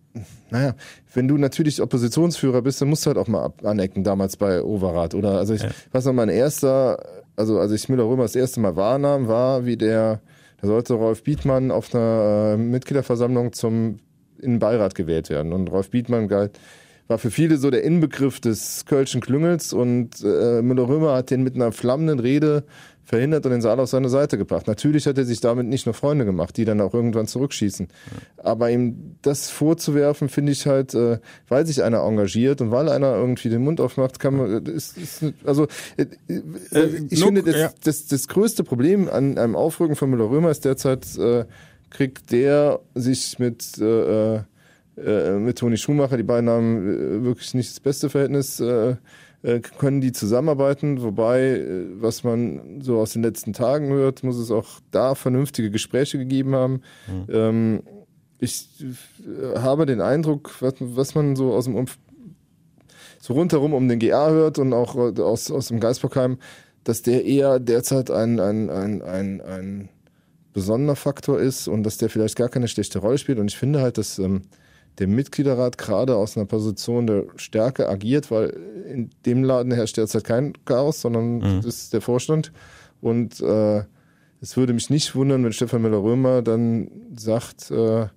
[0.50, 0.76] naja,
[1.14, 5.16] wenn du natürlich Oppositionsführer bist, dann musst du halt auch mal anecken, damals bei Overath.
[5.16, 5.70] Oder also ich ja.
[5.92, 7.04] weiß noch, mein erster,
[7.36, 10.22] also als ich Müller-Römer das erste Mal wahrnahm, war, wie der,
[10.62, 14.00] da sollte Rolf Bietmann auf einer äh, Mitgliederversammlung zum
[14.42, 15.54] in den Beirat gewählt werden.
[15.54, 16.60] Und Rolf Bietmann galt
[17.08, 21.56] war für viele so der Inbegriff des Kölschen Klüngels und äh, Müller-Römer hat den mit
[21.56, 22.64] einer flammenden Rede
[23.04, 24.68] verhindert und den Saal auf seine Seite gebracht.
[24.68, 27.88] Natürlich hat er sich damit nicht nur Freunde gemacht, die dann auch irgendwann zurückschießen.
[27.88, 28.44] Ja.
[28.46, 33.14] Aber ihm das vorzuwerfen, finde ich halt, äh, weil sich einer engagiert und weil einer
[33.16, 37.72] irgendwie den Mund aufmacht, kann man, ist, ist, also äh, äh, ich finde, das, ja.
[37.84, 41.44] das, das größte Problem an einem Aufrücken von Müller-Römer ist derzeit, äh,
[41.90, 43.78] kriegt der sich mit
[45.06, 46.18] äh, mit Toni Schumacher.
[46.18, 48.60] Die beiden haben äh, wirklich nicht das beste Verhältnis.
[48.60, 48.96] Äh,
[49.44, 51.66] äh, können die zusammenarbeiten, wobei,
[52.00, 56.54] was man so aus den letzten Tagen hört, muss es auch da vernünftige Gespräche gegeben
[56.54, 56.82] haben.
[57.08, 57.26] Mhm.
[57.34, 57.84] Ähm,
[58.40, 58.68] ich
[59.56, 61.98] habe den Eindruck, was, was man so aus dem Umf
[63.20, 66.38] so rundherum um den GA hört und auch aus, aus dem Geisbockheim,
[66.84, 69.90] dass der eher derzeit ein, ein, ein, ein, ein
[70.54, 73.40] besonderer Faktor ist und dass der vielleicht gar keine schlechte Rolle spielt.
[73.40, 74.42] Und ich finde halt, dass ähm,
[75.00, 78.58] der Mitgliederrat gerade aus einer Position der Stärke agiert, weil
[78.90, 81.62] in dem Laden herrscht derzeit kein Chaos, sondern mhm.
[81.64, 82.52] das ist der Vorstand.
[83.00, 83.84] Und äh,
[84.42, 88.08] es würde mich nicht wundern, wenn Stefan Müller-Römer dann sagt, äh,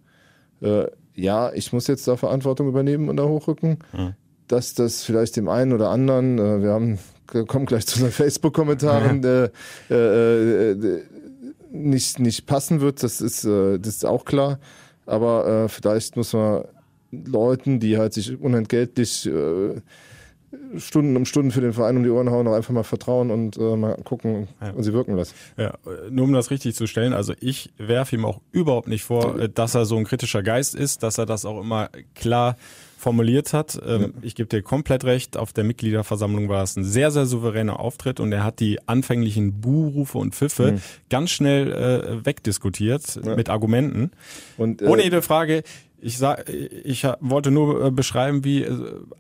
[0.61, 4.15] äh, ja, ich muss jetzt da Verantwortung übernehmen und da hochrücken, mhm.
[4.49, 6.99] dass das vielleicht dem einen oder anderen, äh, wir haben
[7.47, 9.25] kommen gleich zu den Facebook-Kommentaren, mhm.
[9.91, 11.03] äh, äh,
[11.71, 14.59] nicht, nicht passen wird, das ist, äh, das ist auch klar.
[15.07, 16.65] Aber äh, vielleicht muss man
[17.11, 19.81] Leuten, die halt sich unentgeltlich äh,
[20.79, 23.57] Stunden um Stunden für den Verein um die Ohren hauen, auch einfach mal vertrauen und
[23.57, 24.71] äh, mal gucken ja.
[24.71, 25.35] und sie wirken lassen.
[25.57, 25.75] Ja,
[26.11, 29.75] nur um das richtig zu stellen, also ich werfe ihm auch überhaupt nicht vor, dass
[29.75, 32.57] er so ein kritischer Geist ist, dass er das auch immer klar
[33.05, 33.79] formuliert hat.
[33.87, 34.09] Ähm, ja.
[34.23, 38.19] Ich gebe dir komplett recht, auf der Mitgliederversammlung war es ein sehr, sehr souveräner Auftritt
[38.19, 40.81] und er hat die anfänglichen Buhrufe und Pfiffe mhm.
[41.11, 43.37] ganz schnell äh, wegdiskutiert ja.
[43.37, 44.11] mit Argumenten.
[44.57, 45.65] Und, äh, Ohne jede Frage,
[46.01, 48.73] ich sag, ich wollte nur äh, beschreiben, wie äh,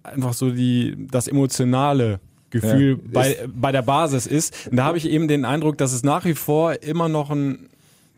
[0.02, 4.68] einfach so die das emotionale Gefühl ja, bei bei der Basis ist.
[4.70, 7.68] Und da habe ich eben den Eindruck, dass es nach wie vor immer noch einen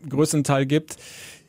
[0.09, 0.97] größeren Teil gibt,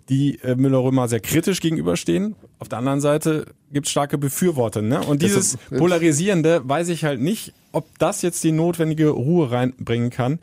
[0.10, 2.36] die äh, Müller-Römer sehr kritisch gegenüberstehen.
[2.60, 4.82] Auf der anderen Seite gibt es starke Befürworter.
[4.82, 5.02] Ne?
[5.02, 10.40] Und dieses Polarisierende weiß ich halt nicht, ob das jetzt die notwendige Ruhe reinbringen kann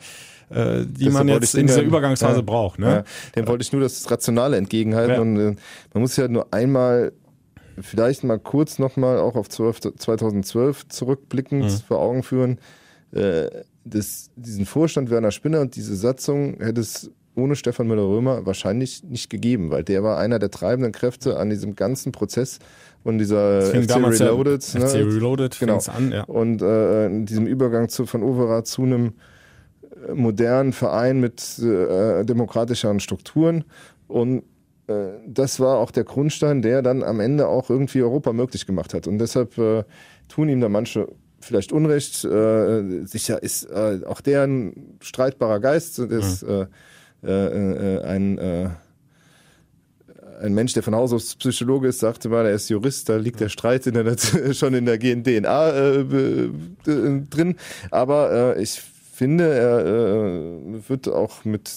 [0.49, 2.79] äh, die man jetzt in dieser Übergangsphase ja, braucht.
[2.79, 2.87] Ne?
[2.87, 3.03] Ja,
[3.35, 5.15] dem wollte ich nur das Rationale entgegenhalten.
[5.15, 5.21] Ja.
[5.21, 5.55] Und äh,
[5.93, 7.13] man muss ja nur einmal,
[7.81, 11.69] vielleicht mal kurz nochmal auch auf 12, 2012 zurückblickend mhm.
[11.87, 12.59] vor Augen führen.
[13.11, 13.49] Äh,
[13.83, 19.29] das, diesen Vorstand Werner Spinner und diese Satzung hätte es ohne Stefan Müller-Römer wahrscheinlich nicht
[19.29, 22.59] gegeben, weil der war einer der treibenden Kräfte an diesem ganzen Prozess
[23.03, 24.73] und dieser FC Reloaded.
[24.73, 24.87] Ja, ne?
[24.87, 25.79] FC Reloaded genau.
[25.87, 26.23] an, ja.
[26.23, 29.13] Und äh, in diesem Übergang zu, von Overath zu einem
[30.13, 33.63] modernen Verein mit äh, demokratischeren Strukturen.
[34.07, 34.43] Und
[34.87, 34.93] äh,
[35.27, 39.07] das war auch der Grundstein, der dann am Ende auch irgendwie Europa möglich gemacht hat.
[39.07, 39.83] Und deshalb äh,
[40.27, 41.07] tun ihm da manche
[41.39, 42.23] vielleicht Unrecht.
[42.25, 46.49] Äh, sicher ist äh, auch der ein streitbarer Geist, ist mhm.
[46.49, 46.65] äh,
[47.25, 48.69] äh, ein äh,
[50.41, 53.39] ein Mensch, der von Haus aus Psychologe ist, sagte mal, er ist Jurist, da liegt
[53.39, 54.15] der Streit in der,
[54.53, 56.03] schon in der DNA äh,
[56.83, 57.55] drin.
[57.91, 58.81] Aber äh, ich
[59.13, 61.71] finde, er äh, wird auch mit,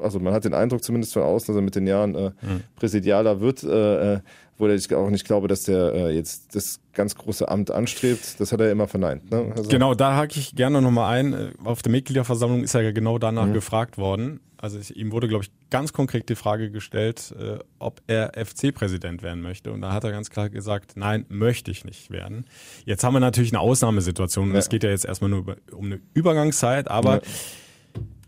[0.00, 2.62] also man hat den Eindruck zumindest von außen, dass er mit den Jahren äh, mhm.
[2.76, 4.20] Präsidialer wird, äh, äh
[4.60, 8.40] wo ich auch nicht glaube, dass der äh, jetzt das ganz große Amt anstrebt.
[8.40, 9.30] Das hat er immer verneint.
[9.30, 9.52] Ne?
[9.56, 11.32] Also genau, da hake ich gerne nochmal ein.
[11.32, 13.52] Äh, auf der Mitgliederversammlung ist er ja genau danach mhm.
[13.52, 14.40] gefragt worden.
[14.60, 19.40] Also ihm wurde, glaube ich, ganz konkret die Frage gestellt, äh, ob er FC-Präsident werden
[19.40, 19.72] möchte.
[19.72, 22.44] Und da hat er ganz klar gesagt, nein, möchte ich nicht werden.
[22.84, 24.50] Jetzt haben wir natürlich eine Ausnahmesituation.
[24.50, 24.58] Ja.
[24.58, 27.22] Es geht ja jetzt erstmal nur um eine Übergangszeit, aber ja.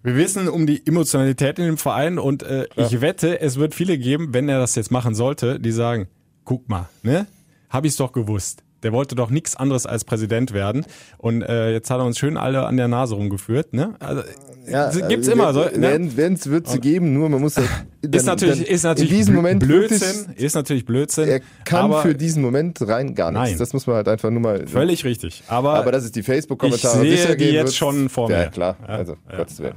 [0.02, 2.86] Wir wissen um die Emotionalität in dem Verein und äh, ja.
[2.86, 6.08] ich wette, es wird viele geben, wenn er das jetzt machen sollte, die sagen,
[6.44, 7.26] guck mal, ne?
[7.68, 8.64] Hab ich's doch gewusst.
[8.82, 10.84] Der wollte doch nichts anderes als Präsident werden.
[11.18, 13.72] Und äh, jetzt hat er uns schön alle an der Nase rumgeführt.
[13.72, 13.94] Ne?
[14.00, 14.22] Also,
[14.66, 15.64] Ja, gibt's äh, immer so.
[15.64, 15.80] Ne?
[15.80, 17.62] werden, werden, wird sie geben, nur man muss ja
[18.02, 20.26] Ist natürlich, ist natürlich in diesem Moment Blödsinn.
[20.28, 21.28] wirklich, Ist natürlich Blödsinn.
[21.28, 23.50] er kann für diesen Moment rein gar nichts.
[23.50, 23.58] Nein.
[23.58, 24.66] Das muss man halt einfach nur mal.
[24.66, 25.42] völlig richtig.
[25.48, 28.38] Aber, Aber dass es die Facebook-Kommentare Ich sehe die jetzt wird, schon vor mir.
[28.38, 28.76] Ja, klar.
[28.86, 29.36] Also, ja.
[29.36, 29.74] Gottes Willen.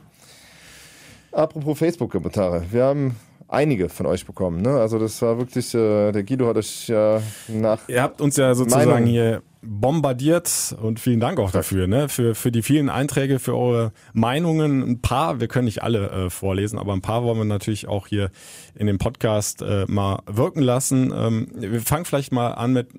[1.32, 2.64] Apropos Facebook-Kommentare.
[2.72, 3.16] Wir haben
[3.54, 4.62] einige von euch bekommen.
[4.62, 4.72] Ne?
[4.72, 8.54] Also das war wirklich, äh, der Guido hat euch ja nach Ihr habt uns ja
[8.56, 9.08] sozusagen Meinung.
[9.08, 12.10] hier bombardiert und vielen Dank auch dafür, ne?
[12.10, 14.82] Für, für die vielen Einträge, für eure Meinungen.
[14.84, 18.08] Ein paar, wir können nicht alle äh, vorlesen, aber ein paar wollen wir natürlich auch
[18.08, 18.30] hier
[18.76, 21.14] in dem Podcast äh, mal wirken lassen.
[21.16, 22.90] Ähm, wir fangen vielleicht mal an mit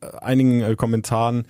[0.00, 1.48] äh, einigen äh, Kommentaren äh,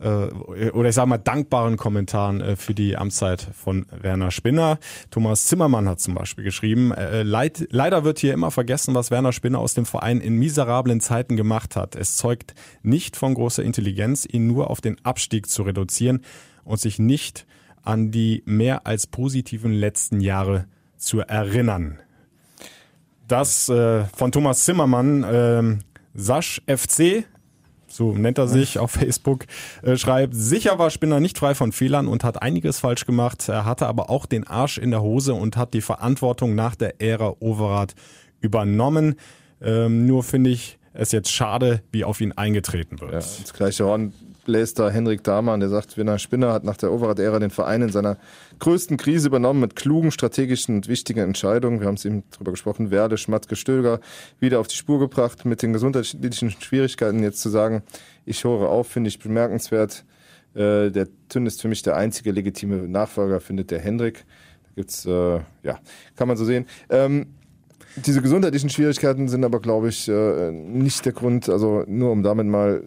[0.00, 4.78] oder ich sage mal dankbaren Kommentaren äh, für die Amtszeit von Werner Spinner.
[5.10, 9.32] Thomas Zimmermann hat zum Beispiel geschrieben, äh, leid, leider wird hier immer vergessen, was Werner
[9.32, 11.94] Spinner aus dem Verein in miserablen Zeiten gemacht hat.
[11.94, 16.22] Es zeugt nicht von großer Intelligenz, ihn nur auf den Abstieg zu reduzieren
[16.64, 17.46] und sich nicht
[17.82, 20.66] an die mehr als positiven letzten Jahre
[20.96, 21.98] zu erinnern.
[23.28, 25.78] Das äh, von Thomas Zimmermann, ähm,
[26.14, 27.24] Sasch FC,
[27.92, 29.44] so nennt er sich auf Facebook,
[29.82, 33.48] äh, schreibt, sicher war Spinner nicht frei von Fehlern und hat einiges falsch gemacht.
[33.48, 37.00] Er hatte aber auch den Arsch in der Hose und hat die Verantwortung nach der
[37.00, 37.94] Ära Overath
[38.40, 39.16] übernommen.
[39.60, 43.12] Ähm, nur finde ich es jetzt schade, wie auf ihn eingetreten wird.
[43.12, 44.12] Ja, das gleiche Horn
[44.44, 47.90] bläst da Henrik Dahmann, der sagt, Werner Spinner hat nach der Overath-Ära den Verein in
[47.90, 48.18] seiner
[48.58, 51.80] größten Krise übernommen mit klugen, strategischen und wichtigen Entscheidungen.
[51.80, 54.00] Wir haben es eben drüber gesprochen, Werle, Schmatke, Stöger
[54.40, 57.22] wieder auf die Spur gebracht mit den gesundheitlichen Schwierigkeiten.
[57.22, 57.82] Jetzt zu sagen,
[58.24, 60.04] ich höre auf, finde ich bemerkenswert.
[60.54, 64.24] Äh, der Tünn ist für mich der einzige legitime Nachfolger, findet der Hendrik.
[64.64, 65.78] Da gibt's, äh, ja,
[66.16, 66.66] kann man so sehen.
[66.90, 67.26] Ähm,
[67.96, 72.46] diese gesundheitlichen Schwierigkeiten sind aber, glaube ich, äh, nicht der Grund, also nur um damit
[72.46, 72.84] mal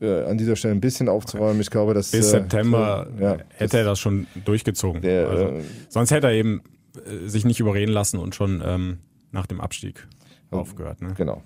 [0.00, 1.60] äh, an dieser Stelle ein bisschen aufzuräumen.
[1.60, 5.02] Ich glaube, dass Bis äh, September so, ja, hätte er das schon durchgezogen.
[5.02, 6.62] Der, also, äh, sonst hätte er eben
[6.96, 8.98] äh, sich nicht überreden lassen und schon ähm,
[9.32, 10.06] nach dem Abstieg
[10.50, 11.00] aufgehört.
[11.02, 11.14] Ne?
[11.16, 11.42] Genau.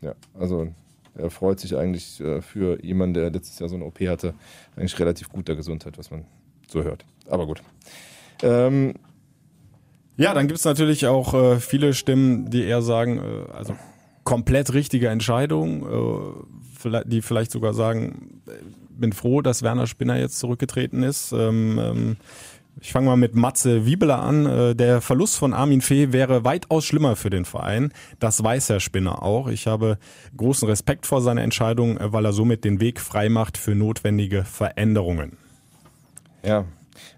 [0.00, 0.68] Ja, also
[1.16, 4.34] er freut sich eigentlich äh, für jemanden, der letztes Jahr so eine OP hatte,
[4.76, 6.24] eigentlich relativ guter Gesundheit, was man
[6.68, 7.04] so hört.
[7.28, 7.62] Aber gut.
[8.42, 8.94] Ähm,
[10.16, 13.74] Ja, dann gibt's natürlich auch äh, viele Stimmen, die eher sagen, äh, also
[14.24, 16.67] komplett richtige Entscheidung, äh,
[17.04, 18.52] die vielleicht sogar sagen, äh,
[18.90, 21.32] bin froh, dass Werner Spinner jetzt zurückgetreten ist.
[21.32, 22.16] Ähm, ähm,
[22.80, 24.46] ich fange mal mit Matze Wiebeler an.
[24.46, 27.92] Äh, Der Verlust von Armin Fee wäre weitaus schlimmer für den Verein.
[28.18, 29.48] Das weiß Herr Spinner auch.
[29.48, 29.98] Ich habe
[30.36, 34.44] großen Respekt vor seiner Entscheidung, äh, weil er somit den Weg frei macht für notwendige
[34.44, 35.36] Veränderungen.
[36.44, 36.64] Ja,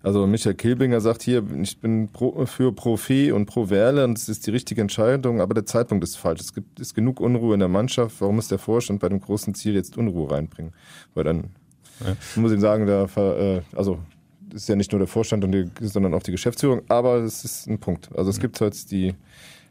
[0.03, 4.19] also Michael Kilbinger sagt hier, ich bin pro, für Pro Fee und Pro Werle und
[4.19, 6.41] es ist die richtige Entscheidung, aber der Zeitpunkt ist falsch.
[6.41, 8.21] Es gibt ist genug Unruhe in der Mannschaft.
[8.21, 10.73] Warum muss der Vorstand bei dem großen Ziel jetzt Unruhe reinbringen?
[11.15, 11.51] Weil dann
[12.31, 13.99] ich muss ihm sagen, Ver- äh, also
[14.55, 17.67] ist ja nicht nur der Vorstand, und die, sondern auch die Geschäftsführung, aber es ist
[17.67, 18.09] ein Punkt.
[18.17, 19.15] Also es gibt halt die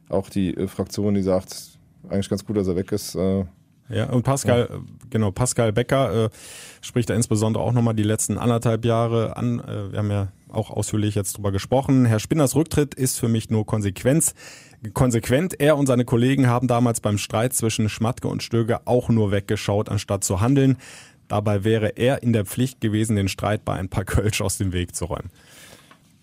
[0.10, 1.56] auch die äh, Fraktion, die sagt,
[2.08, 3.16] eigentlich ganz gut, dass er weg ist.
[3.16, 3.46] Äh,
[3.90, 6.30] Ja, und Pascal, äh, genau, Pascal Becker äh,
[6.82, 9.60] spricht da insbesondere auch nochmal die letzten anderthalb Jahre an.
[9.60, 12.06] Äh, wir haben ja auch ausführlich jetzt drüber gesprochen.
[12.06, 14.34] Herr Spinners Rücktritt ist für mich nur Konsequenz.
[14.94, 19.32] Konsequent, er und seine Kollegen haben damals beim Streit zwischen Schmatke und Stöger auch nur
[19.32, 20.78] weggeschaut, anstatt zu handeln.
[21.28, 24.74] Dabei wäre er in der Pflicht gewesen, den Streit bei ein paar Kölsch aus dem
[24.74, 25.30] Weg zu räumen.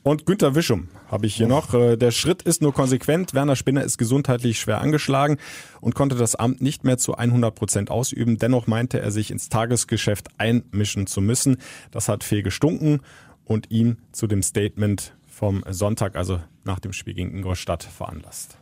[0.06, 1.74] Und Günter Wischum habe ich hier noch.
[1.74, 3.34] Äh, Der Schritt ist nur konsequent.
[3.34, 5.36] Werner Spinner ist gesundheitlich schwer angeschlagen
[5.80, 8.38] und konnte das Amt nicht mehr zu 100 Prozent ausüben.
[8.38, 11.56] Dennoch meinte er sich ins Tagesgeschäft einmischen zu müssen.
[11.90, 13.00] Das hat Fee gestunken
[13.44, 18.58] und ihn zu dem Statement vom Sonntag, also nach dem Spiel gegen Ingolstadt, veranlasst.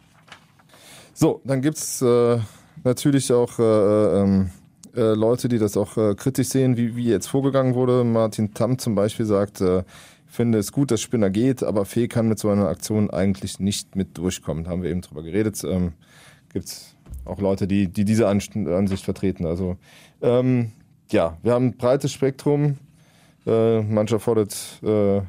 [1.13, 2.39] So, dann gibt's äh,
[2.85, 4.51] natürlich auch äh, ähm,
[4.97, 8.03] äh, Leute, die das auch äh, kritisch sehen, wie, wie jetzt vorgegangen wurde.
[8.03, 9.83] Martin Tamm zum Beispiel sagt, äh,
[10.35, 13.97] finde es gut, dass Spinner geht, aber Fee kann mit so einer Aktion eigentlich nicht
[13.97, 14.68] mit durchkommen.
[14.68, 15.62] Haben wir eben drüber geredet.
[15.64, 15.93] Ähm,
[16.53, 19.47] gibt's auch Leute, die, die diese Ansicht vertreten.
[19.47, 19.76] Also
[20.22, 20.72] ähm,
[21.11, 22.78] ja, wir haben ein breites Spektrum.
[23.47, 25.20] Äh, mancher fordert äh,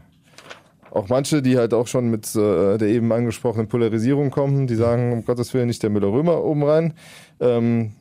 [0.92, 5.12] auch manche, die halt auch schon mit äh, der eben angesprochenen Polarisierung kommen, die sagen,
[5.12, 6.94] um Gottes Willen nicht der Müller-Römer oben rein.
[7.40, 7.92] Ähm,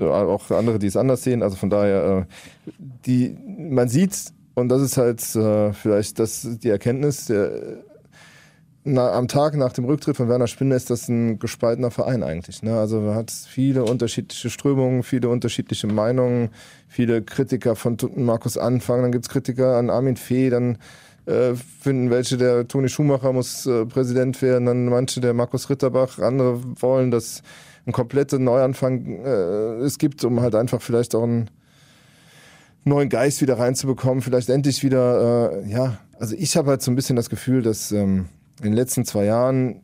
[0.00, 1.42] auch andere, die es anders sehen.
[1.42, 2.72] Also von daher, äh,
[3.06, 7.82] die, man sieht, und das ist halt äh, vielleicht das, die Erkenntnis, der,
[8.82, 12.62] na, am Tag nach dem Rücktritt von Werner Spinner ist das ein gespaltener Verein eigentlich.
[12.62, 12.78] Ne?
[12.78, 16.48] Also man hat viele unterschiedliche Strömungen, viele unterschiedliche Meinungen,
[16.88, 20.78] viele Kritiker von Markus Anfang, dann gibt's Kritiker an Armin Fee, dann
[21.26, 26.18] äh, finden welche, der Toni Schumacher muss äh, Präsident werden, dann manche der Markus Ritterbach,
[26.18, 27.42] andere wollen, dass
[27.86, 31.50] ein kompletter Neuanfang äh, es gibt, um halt einfach vielleicht auch ein
[32.84, 36.96] neuen Geist wieder reinzubekommen, vielleicht endlich wieder, äh, ja, also ich habe halt so ein
[36.96, 38.28] bisschen das Gefühl, dass ähm,
[38.58, 39.82] in den letzten zwei Jahren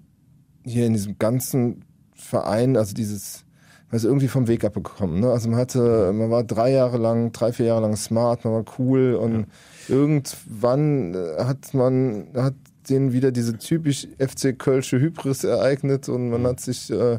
[0.64, 1.84] hier in diesem ganzen
[2.14, 3.44] Verein, also dieses,
[3.90, 5.20] man ist irgendwie vom Weg abgekommen.
[5.20, 5.30] Ne?
[5.30, 8.64] Also man hatte, man war drei Jahre lang, drei, vier Jahre lang smart, man war
[8.78, 9.46] cool und
[9.88, 9.94] ja.
[9.94, 12.54] irgendwann hat man, hat
[12.88, 17.18] denen wieder diese typisch FC Kölsche Hybris ereignet und man hat sich äh,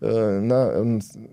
[0.00, 0.84] na,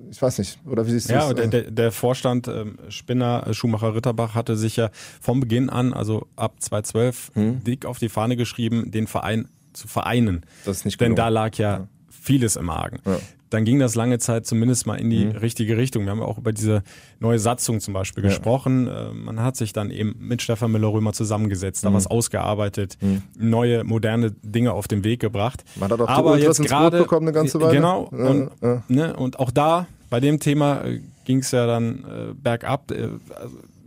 [0.09, 1.49] ich weiß nicht, oder wie siehst du Ja, das?
[1.49, 4.89] Der, der Vorstand ähm, Spinner, äh, Schumacher Ritterbach hatte sich ja
[5.21, 7.63] vom Beginn an, also ab 2012, hm.
[7.63, 10.45] dick auf die Fahne geschrieben, den Verein zu vereinen.
[10.65, 12.99] Das ist nicht Denn da lag ja, ja, vieles im Argen.
[13.05, 13.19] Ja
[13.53, 15.31] dann ging das lange Zeit zumindest mal in die mhm.
[15.31, 16.05] richtige Richtung.
[16.05, 16.83] Wir haben auch über diese
[17.19, 18.29] neue Satzung zum Beispiel ja.
[18.29, 18.87] gesprochen.
[18.87, 21.89] Äh, man hat sich dann eben mit Stefan Müller-Römer zusammengesetzt, mhm.
[21.89, 23.21] da was ausgearbeitet, mhm.
[23.37, 25.63] neue, moderne Dinge auf den Weg gebracht.
[25.75, 27.75] Man hat auch Aber die jetzt gerade bekommen eine ganze Weile.
[27.75, 28.09] Genau.
[28.11, 28.83] Ja, und, ja.
[28.87, 32.91] Ne, und auch da, bei dem Thema äh, ging es ja dann äh, bergab.
[32.91, 33.09] Äh,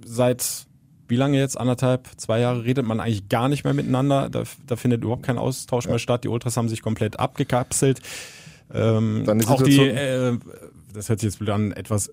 [0.04, 0.66] seit
[1.08, 1.58] wie lange jetzt?
[1.58, 4.28] Anderthalb, zwei Jahre redet man eigentlich gar nicht mehr miteinander.
[4.28, 6.24] Da, da findet überhaupt kein Austausch mehr statt.
[6.24, 8.00] Die Ultras haben sich komplett abgekapselt.
[8.72, 10.38] Ähm, auch die, äh,
[10.92, 12.10] das hört sich jetzt wieder an, etwas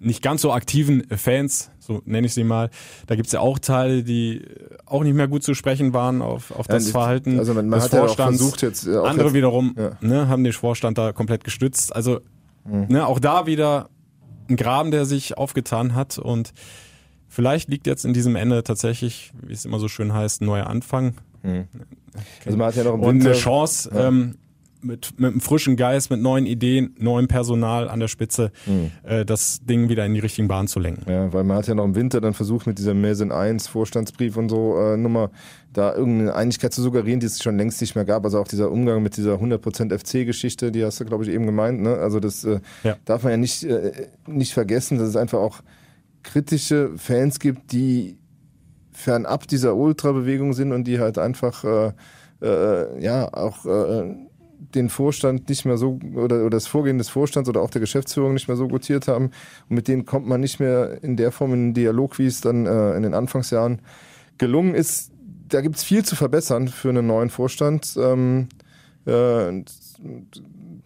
[0.00, 2.70] nicht ganz so aktiven Fans, so nenne ich sie mal,
[3.06, 4.42] da gibt's ja auch Teile, die
[4.86, 7.80] auch nicht mehr gut zu sprechen waren auf, auf das ja, Verhalten also man, man
[7.80, 8.18] des Vorstands.
[8.18, 9.92] Ja versucht jetzt, äh, Andere jetzt, wiederum ja.
[10.00, 11.94] ne, haben den Vorstand da komplett gestützt.
[11.94, 12.20] Also
[12.64, 12.86] mhm.
[12.88, 13.88] ne, auch da wieder
[14.48, 16.52] ein Graben, der sich aufgetan hat und
[17.28, 20.66] vielleicht liegt jetzt in diesem Ende tatsächlich, wie es immer so schön heißt, ein neuer
[20.66, 21.14] Anfang.
[21.42, 21.66] Mhm.
[22.44, 24.36] Also man hat ja noch und eine Chance, ähm,
[24.84, 28.90] mit, mit einem frischen Geist, mit neuen Ideen, neuem Personal an der Spitze, mhm.
[29.02, 31.10] äh, das Ding wieder in die richtigen Bahnen zu lenken.
[31.10, 34.36] Ja, weil man hat ja noch im Winter dann versucht, mit dieser Mesin 1 Vorstandsbrief
[34.36, 35.30] und so äh, Nummer
[35.72, 38.24] da irgendeine Einigkeit zu suggerieren, die es schon längst nicht mehr gab.
[38.24, 41.82] Also auch dieser Umgang mit dieser 100% FC-Geschichte, die hast du, glaube ich, eben gemeint.
[41.82, 41.94] Ne?
[41.94, 42.96] Also das äh, ja.
[43.04, 45.60] darf man ja nicht, äh, nicht vergessen, dass es einfach auch
[46.22, 48.18] kritische Fans gibt, die
[48.92, 51.92] fernab dieser Ultra-Bewegung sind und die halt einfach äh,
[52.40, 53.64] äh, ja auch
[54.74, 58.34] den Vorstand nicht mehr so oder, oder das Vorgehen des Vorstands oder auch der Geschäftsführung
[58.34, 59.30] nicht mehr so gutiert haben.
[59.68, 62.40] Und mit denen kommt man nicht mehr in der Form in den Dialog, wie es
[62.40, 63.80] dann äh, in den Anfangsjahren
[64.38, 65.12] gelungen ist.
[65.48, 67.96] Da gibt es viel zu verbessern für einen neuen Vorstand.
[67.96, 68.48] Ähm,
[69.06, 69.62] äh,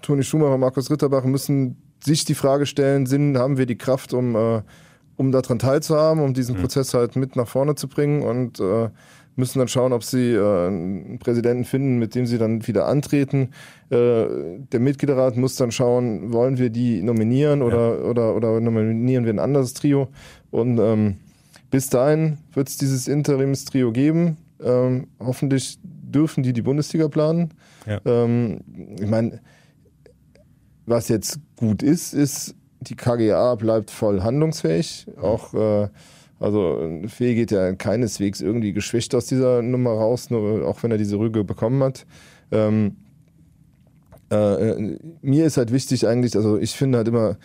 [0.02, 4.34] Toni Schumacher, Markus Ritterbach müssen sich die Frage stellen, sind, haben wir die Kraft, um,
[4.36, 4.62] äh,
[5.16, 6.60] um daran teilzuhaben, um diesen mhm.
[6.60, 8.90] Prozess halt mit nach vorne zu bringen und äh,
[9.38, 13.50] müssen dann schauen, ob sie äh, einen Präsidenten finden, mit dem sie dann wieder antreten.
[13.90, 14.26] Äh,
[14.72, 18.04] der Mitgliederrat muss dann schauen, wollen wir die nominieren oder, ja.
[18.04, 20.08] oder, oder nominieren wir ein anderes Trio.
[20.50, 21.16] Und ähm,
[21.70, 24.36] bis dahin wird es dieses Interimstrio geben.
[24.62, 27.54] Ähm, hoffentlich dürfen die die Bundesliga planen.
[27.86, 28.00] Ja.
[28.04, 28.60] Ähm,
[28.98, 29.40] ich meine,
[30.86, 35.06] was jetzt gut ist, ist, die KGA bleibt voll handlungsfähig.
[35.20, 35.88] Auch äh,
[36.40, 40.98] also Fee geht ja keineswegs irgendwie geschwächt aus dieser Nummer raus, nur, auch wenn er
[40.98, 42.06] diese Rüge bekommen hat.
[42.50, 42.96] Ähm,
[44.30, 47.38] äh, mir ist halt wichtig eigentlich, also ich finde halt immer,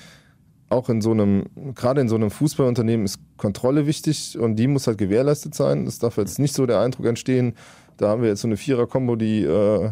[0.70, 4.88] auch in so einem, gerade in so einem Fußballunternehmen ist Kontrolle wichtig und die muss
[4.88, 5.86] halt gewährleistet sein.
[5.86, 7.54] Es darf jetzt nicht so der Eindruck entstehen,
[7.98, 9.92] da haben wir jetzt so eine Vierer-Kombo, die, äh,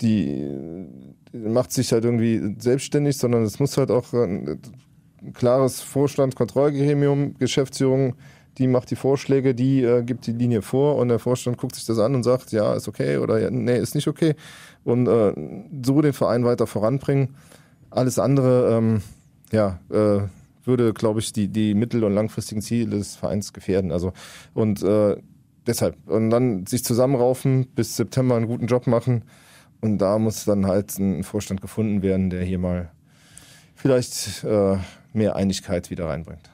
[0.00, 0.44] die
[1.32, 4.56] macht sich halt irgendwie selbstständig, sondern es muss halt auch äh,
[5.34, 8.14] klares Vorstand, Kontrollgremium, Geschäftsführung,
[8.58, 11.86] die macht die Vorschläge, die äh, gibt die Linie vor und der Vorstand guckt sich
[11.86, 14.34] das an und sagt, ja, ist okay oder ja, nee, ist nicht okay.
[14.84, 15.32] Und äh,
[15.82, 17.34] so den Verein weiter voranbringen.
[17.90, 19.02] Alles andere, ähm,
[19.52, 20.22] ja, äh,
[20.64, 23.90] würde, glaube ich, die, die mittel- und langfristigen Ziele des Vereins gefährden.
[23.90, 24.12] Also
[24.54, 25.16] und äh,
[25.66, 25.96] deshalb.
[26.06, 29.24] Und dann sich zusammenraufen, bis September einen guten Job machen.
[29.80, 32.90] Und da muss dann halt ein Vorstand gefunden werden, der hier mal
[33.74, 34.76] vielleicht äh,
[35.12, 36.50] mehr Einigkeit wieder reinbringt.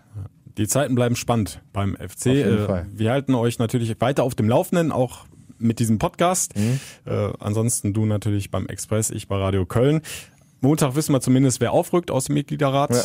[0.59, 2.27] Die Zeiten bleiben spannend beim FC.
[2.27, 5.27] Äh, wir halten euch natürlich weiter auf dem Laufenden, auch
[5.59, 6.57] mit diesem Podcast.
[6.57, 6.81] Mhm.
[7.07, 10.03] Äh, ansonsten du natürlich beim Express, ich bei Radio Köln.
[10.61, 12.91] Montag wissen wir zumindest, wer aufrückt aus dem Mitgliederrat.
[12.91, 13.03] Ja.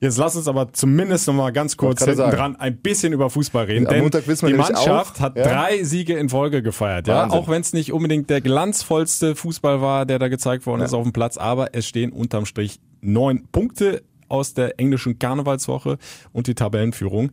[0.00, 2.36] Jetzt lass uns aber zumindest noch mal ganz kurz hinten sagen.
[2.36, 3.86] dran ein bisschen über Fußball reden.
[3.86, 5.20] Am denn die Mannschaft auch.
[5.20, 5.42] hat ja.
[5.42, 7.08] drei Siege in Folge gefeiert.
[7.08, 10.86] Ja, auch wenn es nicht unbedingt der glanzvollste Fußball war, der da gezeigt worden ja.
[10.86, 15.98] ist auf dem Platz, aber es stehen unterm Strich neun Punkte aus der englischen Karnevalswoche
[16.32, 17.32] und die Tabellenführung.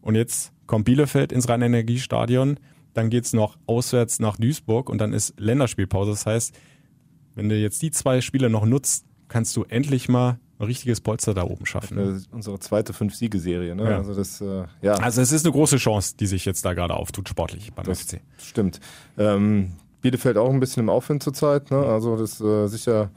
[0.00, 2.58] Und jetzt kommt Bielefeld ins Rhein-Energiestadion.
[2.92, 6.12] Dann geht's noch auswärts nach Duisburg und dann ist Länderspielpause.
[6.12, 6.54] Das heißt,
[7.34, 11.34] wenn du jetzt die zwei Spiele noch nutzt, kannst du endlich mal ein richtiges Polster
[11.34, 12.24] da oben schaffen.
[12.30, 13.74] Unsere zweite Fünf-Siegeserie.
[13.74, 13.90] Ne?
[13.90, 13.96] Ja.
[13.98, 14.94] Also, das, äh, ja.
[14.94, 18.02] also es ist eine große Chance, die sich jetzt da gerade auftut, sportlich beim das
[18.02, 18.20] FC.
[18.38, 18.80] Stimmt.
[19.18, 21.70] Ähm, Bielefeld auch ein bisschen im Aufwind zurzeit.
[21.70, 21.78] Ne?
[21.78, 23.10] Also das äh, sicher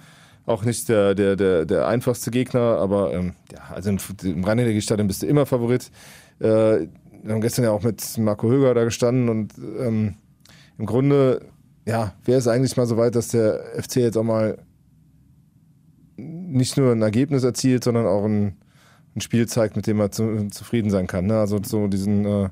[0.48, 5.08] auch nicht der, der, der, der einfachste Gegner, aber ähm, ja, also im, im Rhein-Energiestadion
[5.08, 5.92] bist du immer Favorit.
[6.40, 6.88] Äh,
[7.24, 10.16] wir haben gestern ja auch mit Marco Höger da gestanden und ähm,
[10.78, 11.46] im Grunde,
[11.86, 14.58] ja, wäre es eigentlich mal so weit, dass der FC jetzt auch mal
[16.16, 18.56] nicht nur ein Ergebnis erzielt, sondern auch ein,
[19.16, 21.26] ein Spiel zeigt, mit dem er zu, zufrieden sein kann.
[21.26, 21.40] Ne?
[21.40, 22.50] Also so diesen äh,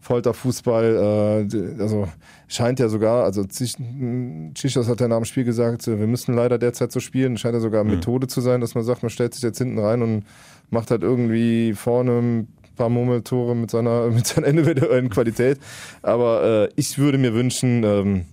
[0.00, 2.08] Folterfußball, äh, also
[2.46, 6.92] scheint ja sogar, also Chichos hat ja nach dem Spiel gesagt, wir müssen leider derzeit
[6.92, 7.90] so spielen, scheint ja sogar mhm.
[7.90, 10.24] Methode zu sein, dass man sagt, man stellt sich jetzt hinten rein und
[10.70, 15.58] macht halt irgendwie vorne ein paar Murmeltore mit seiner, mit seiner individuellen Qualität.
[16.02, 18.24] Aber äh, ich würde mir wünschen, ähm,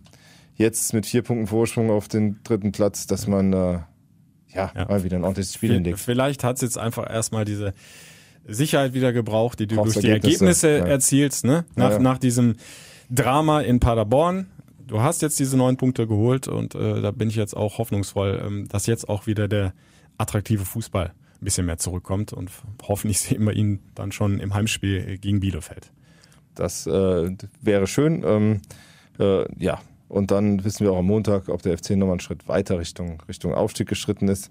[0.55, 3.80] jetzt mit vier Punkten Vorsprung auf den dritten Platz, dass man äh,
[4.53, 5.99] ja, ja, mal wieder ein ordentliches Spiel hinlegt.
[5.99, 7.74] Vielleicht hat es jetzt einfach erstmal diese
[8.48, 10.86] Sicherheit wieder gebraucht, die du durch die Ergebnisse ja.
[10.86, 11.66] erzielst, ne?
[11.76, 12.56] Nach, ja, nach diesem
[13.10, 14.48] Drama in Paderborn.
[14.88, 18.41] Du hast jetzt diese neun Punkte geholt und äh, da bin ich jetzt auch hoffnungsvoll,
[18.46, 19.74] ähm, dass jetzt auch wieder der
[20.18, 22.52] attraktive Fußball ein bisschen mehr zurückkommt und
[22.88, 25.91] hoffentlich sehen wir ihn dann schon im Heimspiel gegen Bielefeld.
[26.54, 27.32] Das äh,
[27.62, 28.24] wäre schön.
[28.26, 28.62] Ähm,
[29.20, 32.48] äh, ja, und dann wissen wir auch am Montag, ob der FC nochmal einen Schritt
[32.48, 34.50] weiter Richtung, Richtung Aufstieg geschritten ist.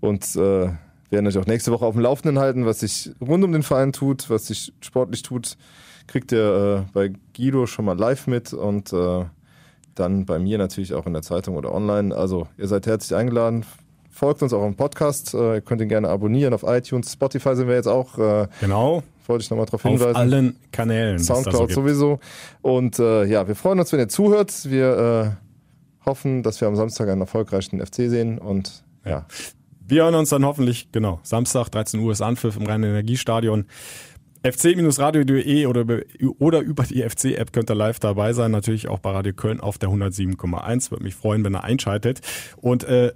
[0.00, 0.70] Und äh,
[1.10, 3.92] werden euch auch nächste Woche auf dem Laufenden halten, was sich rund um den Verein
[3.92, 5.56] tut, was sich sportlich tut.
[6.06, 9.24] Kriegt ihr äh, bei Guido schon mal live mit und äh,
[9.94, 12.14] dann bei mir natürlich auch in der Zeitung oder online.
[12.14, 13.64] Also ihr seid herzlich eingeladen.
[14.10, 15.34] Folgt uns auch im Podcast.
[15.34, 17.12] Äh, ihr könnt ihn gerne abonnieren auf iTunes.
[17.12, 18.18] Spotify sind wir jetzt auch.
[18.18, 19.02] Äh, genau.
[19.26, 20.10] Wollte ich nochmal darauf hinweisen.
[20.10, 21.18] Auf allen Kanälen.
[21.18, 22.18] Soundcloud so sowieso.
[22.62, 24.68] Und äh, ja, wir freuen uns, wenn ihr zuhört.
[24.68, 25.36] Wir
[26.02, 28.38] äh, hoffen, dass wir am Samstag einen erfolgreichen FC sehen.
[28.38, 29.26] Und ja.
[29.90, 33.66] Wir hören uns dann hoffentlich, genau, Samstag, 13 Uhr ist Anpfiff im Rhein-Energiestadion.
[34.44, 35.84] fc-radio.de oder,
[36.38, 38.52] oder über die FC-App könnt ihr live dabei sein.
[38.52, 40.92] Natürlich auch bei Radio Köln auf der 107,1.
[40.92, 42.20] Würde mich freuen, wenn ihr einschaltet.
[42.58, 43.12] Und äh,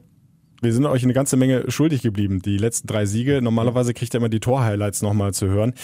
[0.62, 3.40] wir sind euch eine ganze Menge schuldig geblieben, die letzten drei Siege.
[3.40, 5.74] Normalerweise kriegt ihr immer die Tor-Highlights nochmal zu hören.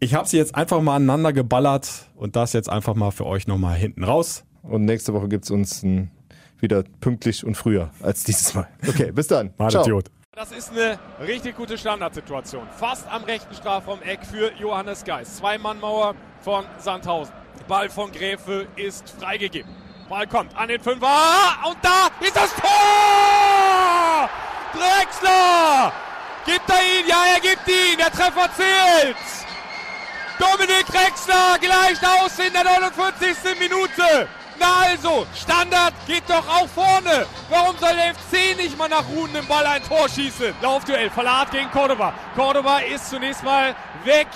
[0.00, 3.48] Ich habe sie jetzt einfach mal aneinander geballert und das jetzt einfach mal für euch
[3.48, 4.44] nochmal hinten raus.
[4.62, 6.10] Und nächste Woche gibt's uns ein,
[6.58, 8.66] wieder pünktlich und früher als dieses Mal.
[8.88, 9.50] Okay, bis dann.
[9.68, 9.82] Ciao.
[9.82, 10.10] Idiot.
[10.38, 12.68] Das ist eine richtig gute Standardsituation.
[12.78, 15.38] Fast am rechten Strafraum-Eck für Johannes Geist.
[15.38, 17.34] Zwei-Mann-Mauer von Sandhausen.
[17.66, 19.68] Ball von Gräfe ist freigegeben.
[20.08, 21.08] Ball kommt an den Fünfer
[21.66, 24.30] und da ist das Tor!
[24.74, 25.92] Drexler!
[26.46, 27.08] Gibt er ihn?
[27.08, 27.98] Ja, er gibt ihn.
[27.98, 29.16] Der Treffer zählt.
[30.38, 33.58] Dominik Drexler gleicht aus in der 49.
[33.58, 34.28] Minute.
[34.58, 37.26] Na also, Standard geht doch auch vorne.
[37.48, 40.54] Warum soll der FC nicht mal nach ruhendem Ball ein Tor schießen?
[40.60, 42.12] Laufduell, Verlat gegen Cordoba.
[42.34, 44.26] Cordoba ist zunächst mal weg,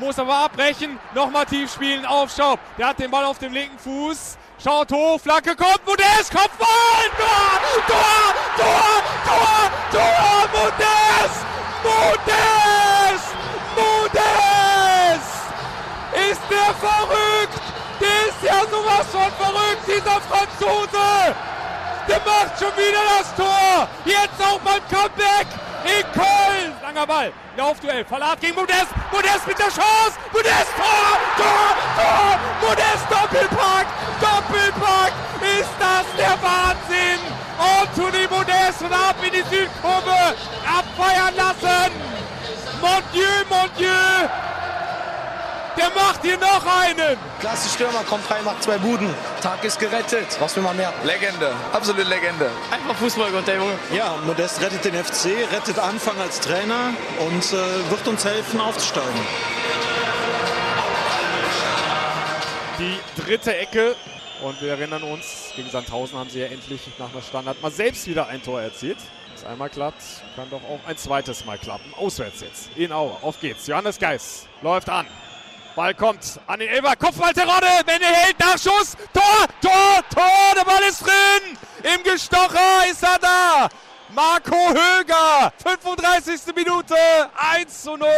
[0.00, 0.98] muss aber abbrechen.
[1.14, 2.58] Nochmal tief spielen, Aufschau.
[2.78, 4.38] Der hat den Ball auf dem linken Fuß.
[4.62, 6.66] Schaut hoch, Flanke kommt, Modest, Kopfball!
[7.18, 7.60] Tor!
[7.86, 8.34] Tor!
[8.56, 9.02] Tor!
[9.26, 9.70] Tor!
[9.92, 10.48] Tor!
[10.52, 11.46] Modest!
[11.84, 13.45] Modest!
[18.76, 21.34] Sowas von verrückt, dieser Franzose.
[22.08, 23.88] Der macht schon wieder das Tor.
[24.04, 25.46] Jetzt auch beim Comeback
[25.84, 26.72] in Köln.
[26.82, 27.32] Langer Ball.
[27.56, 28.04] Laufduell.
[28.04, 28.92] Verlat gegen Modest.
[29.10, 30.14] Modest mit der Chance.
[30.32, 30.70] Modest.
[30.76, 31.18] Tor.
[31.36, 31.68] Tor.
[31.96, 32.38] Tor.
[32.62, 33.86] Modest Doppelpack.
[34.20, 35.12] Doppelpack.
[35.58, 37.20] Ist das der Wahnsinn.
[37.58, 40.36] Anthony Modest und ab in die Südkurve.
[40.64, 41.92] Abfeiern lassen.
[42.80, 44.45] Mon Dieu, mon Dieu.
[45.76, 47.18] Der macht hier noch einen.
[47.40, 49.12] Klasse Stürmer, kommt rein, macht zwei Buden.
[49.42, 50.26] Tag ist gerettet.
[50.40, 50.92] Was will man mehr?
[51.04, 52.50] Legende, absolute Legende.
[52.70, 53.72] Einfach Fußballgott, der Junge.
[53.92, 59.20] Ja, Modest rettet den FC, rettet Anfang als Trainer und äh, wird uns helfen aufzusteigen.
[62.78, 63.94] Die dritte Ecke.
[64.42, 68.06] Und wir erinnern uns, gegen Sandhausen haben sie ja endlich nach einer Standard mal selbst
[68.06, 68.98] wieder ein Tor erzielt.
[69.48, 70.02] Einmal klappt,
[70.34, 71.94] kann doch auch ein zweites Mal klappen.
[71.94, 72.68] Auswärts jetzt.
[72.76, 73.16] In Aue.
[73.22, 73.66] Auf geht's.
[73.66, 75.06] Johannes Geis läuft an.
[75.76, 76.96] Ball kommt an den Elber.
[76.96, 77.84] Kopfballterrorre.
[77.84, 78.96] Menne hält Nachschuss.
[79.12, 80.54] Tor, Tor, Tor.
[80.56, 81.58] Der Ball ist drin.
[81.82, 83.68] Im Gestocher ist er da.
[84.14, 85.52] Marco Höger.
[85.62, 86.54] 35.
[86.56, 86.94] Minute.
[87.36, 88.08] 1 zu 0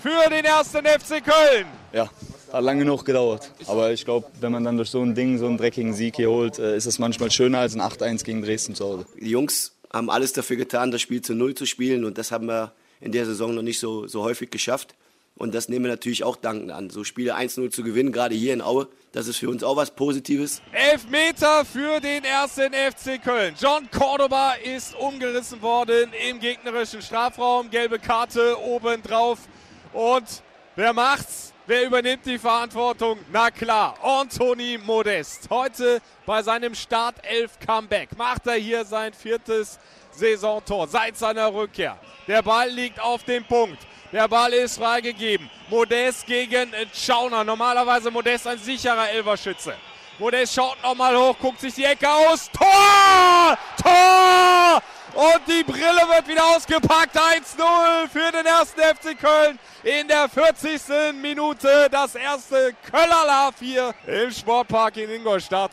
[0.00, 1.66] für den ersten FC Köln.
[1.92, 2.08] Ja,
[2.52, 3.50] hat lange genug gedauert.
[3.66, 6.30] Aber ich glaube, wenn man dann durch so ein Ding, so einen dreckigen Sieg hier
[6.30, 9.06] holt, äh, ist es manchmal schöner als ein 8-1 gegen Dresden zu Hause.
[9.20, 12.04] Die Jungs haben alles dafür getan, das Spiel zu Null zu spielen.
[12.04, 14.94] Und das haben wir in der Saison noch nicht so, so häufig geschafft.
[15.40, 16.90] Und das nehmen wir natürlich auch dankend an.
[16.90, 19.90] So Spiele 1-0 zu gewinnen, gerade hier in Aue, das ist für uns auch was
[19.90, 20.60] Positives.
[20.70, 23.54] Elf Meter für den ersten FC Köln.
[23.58, 27.70] John Cordoba ist umgerissen worden im gegnerischen Strafraum.
[27.70, 29.38] Gelbe Karte obendrauf.
[29.94, 30.26] Und
[30.76, 31.54] wer macht's?
[31.66, 33.18] Wer übernimmt die Verantwortung?
[33.32, 35.48] Na klar, Anthony Modest.
[35.48, 39.78] Heute bei seinem Startelf-Comeback macht er hier sein viertes
[40.10, 41.98] Saisontor seit seiner Rückkehr.
[42.28, 43.78] Der Ball liegt auf dem Punkt.
[44.12, 45.48] Der Ball ist freigegeben.
[45.68, 47.44] Modest gegen Schauner.
[47.44, 49.74] Normalerweise Modest ein sicherer Elverschütze.
[50.18, 52.50] Modest schaut nochmal hoch, guckt sich die Ecke aus.
[52.50, 53.56] Tor!
[53.80, 54.82] Tor!
[55.14, 57.16] Und die Brille wird wieder ausgepackt.
[57.16, 59.58] 1-0 für den ersten FC Köln.
[59.84, 61.14] In der 40.
[61.20, 65.72] Minute das erste Köllerlauf hier im Sportpark in Ingolstadt.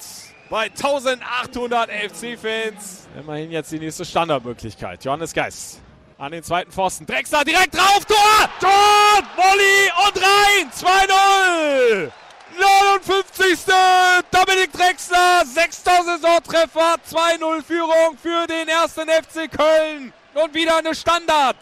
[0.50, 3.08] Bei 1800 FC-Fans.
[3.20, 5.04] Immerhin jetzt die nächste Standardmöglichkeit.
[5.04, 5.82] Johannes Geist
[6.18, 7.05] an den zweiten Pfosten.
[7.05, 8.05] Drexler direkt drauf.
[8.05, 8.49] Tor!
[8.59, 9.24] Tor!
[9.36, 10.72] Volley und rein!
[10.72, 12.11] 2-0!
[12.59, 13.65] 59.
[14.32, 20.11] Dominik Drexler, sechster Saisontreffer, 2-0 Führung für den ersten FC Köln.
[20.34, 21.57] Und wieder eine Standard.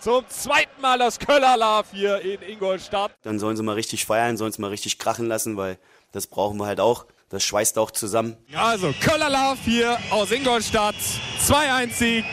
[0.00, 3.12] Zum zweiten Mal das Köller Love hier in Ingolstadt.
[3.22, 5.78] Dann sollen sie mal richtig feiern, sollen sie mal richtig krachen lassen, weil
[6.12, 7.06] das brauchen wir halt auch.
[7.28, 8.36] Das schweißt auch zusammen.
[8.54, 10.94] Also Köller Love hier aus Ingolstadt.
[11.40, 12.24] 2-1 Sieg.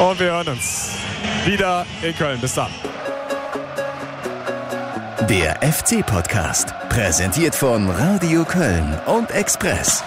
[0.00, 0.92] Und wir hören uns
[1.44, 2.40] wieder in Köln.
[2.40, 2.70] Bis dann.
[5.28, 10.02] Der FC-Podcast, präsentiert von Radio Köln und Express.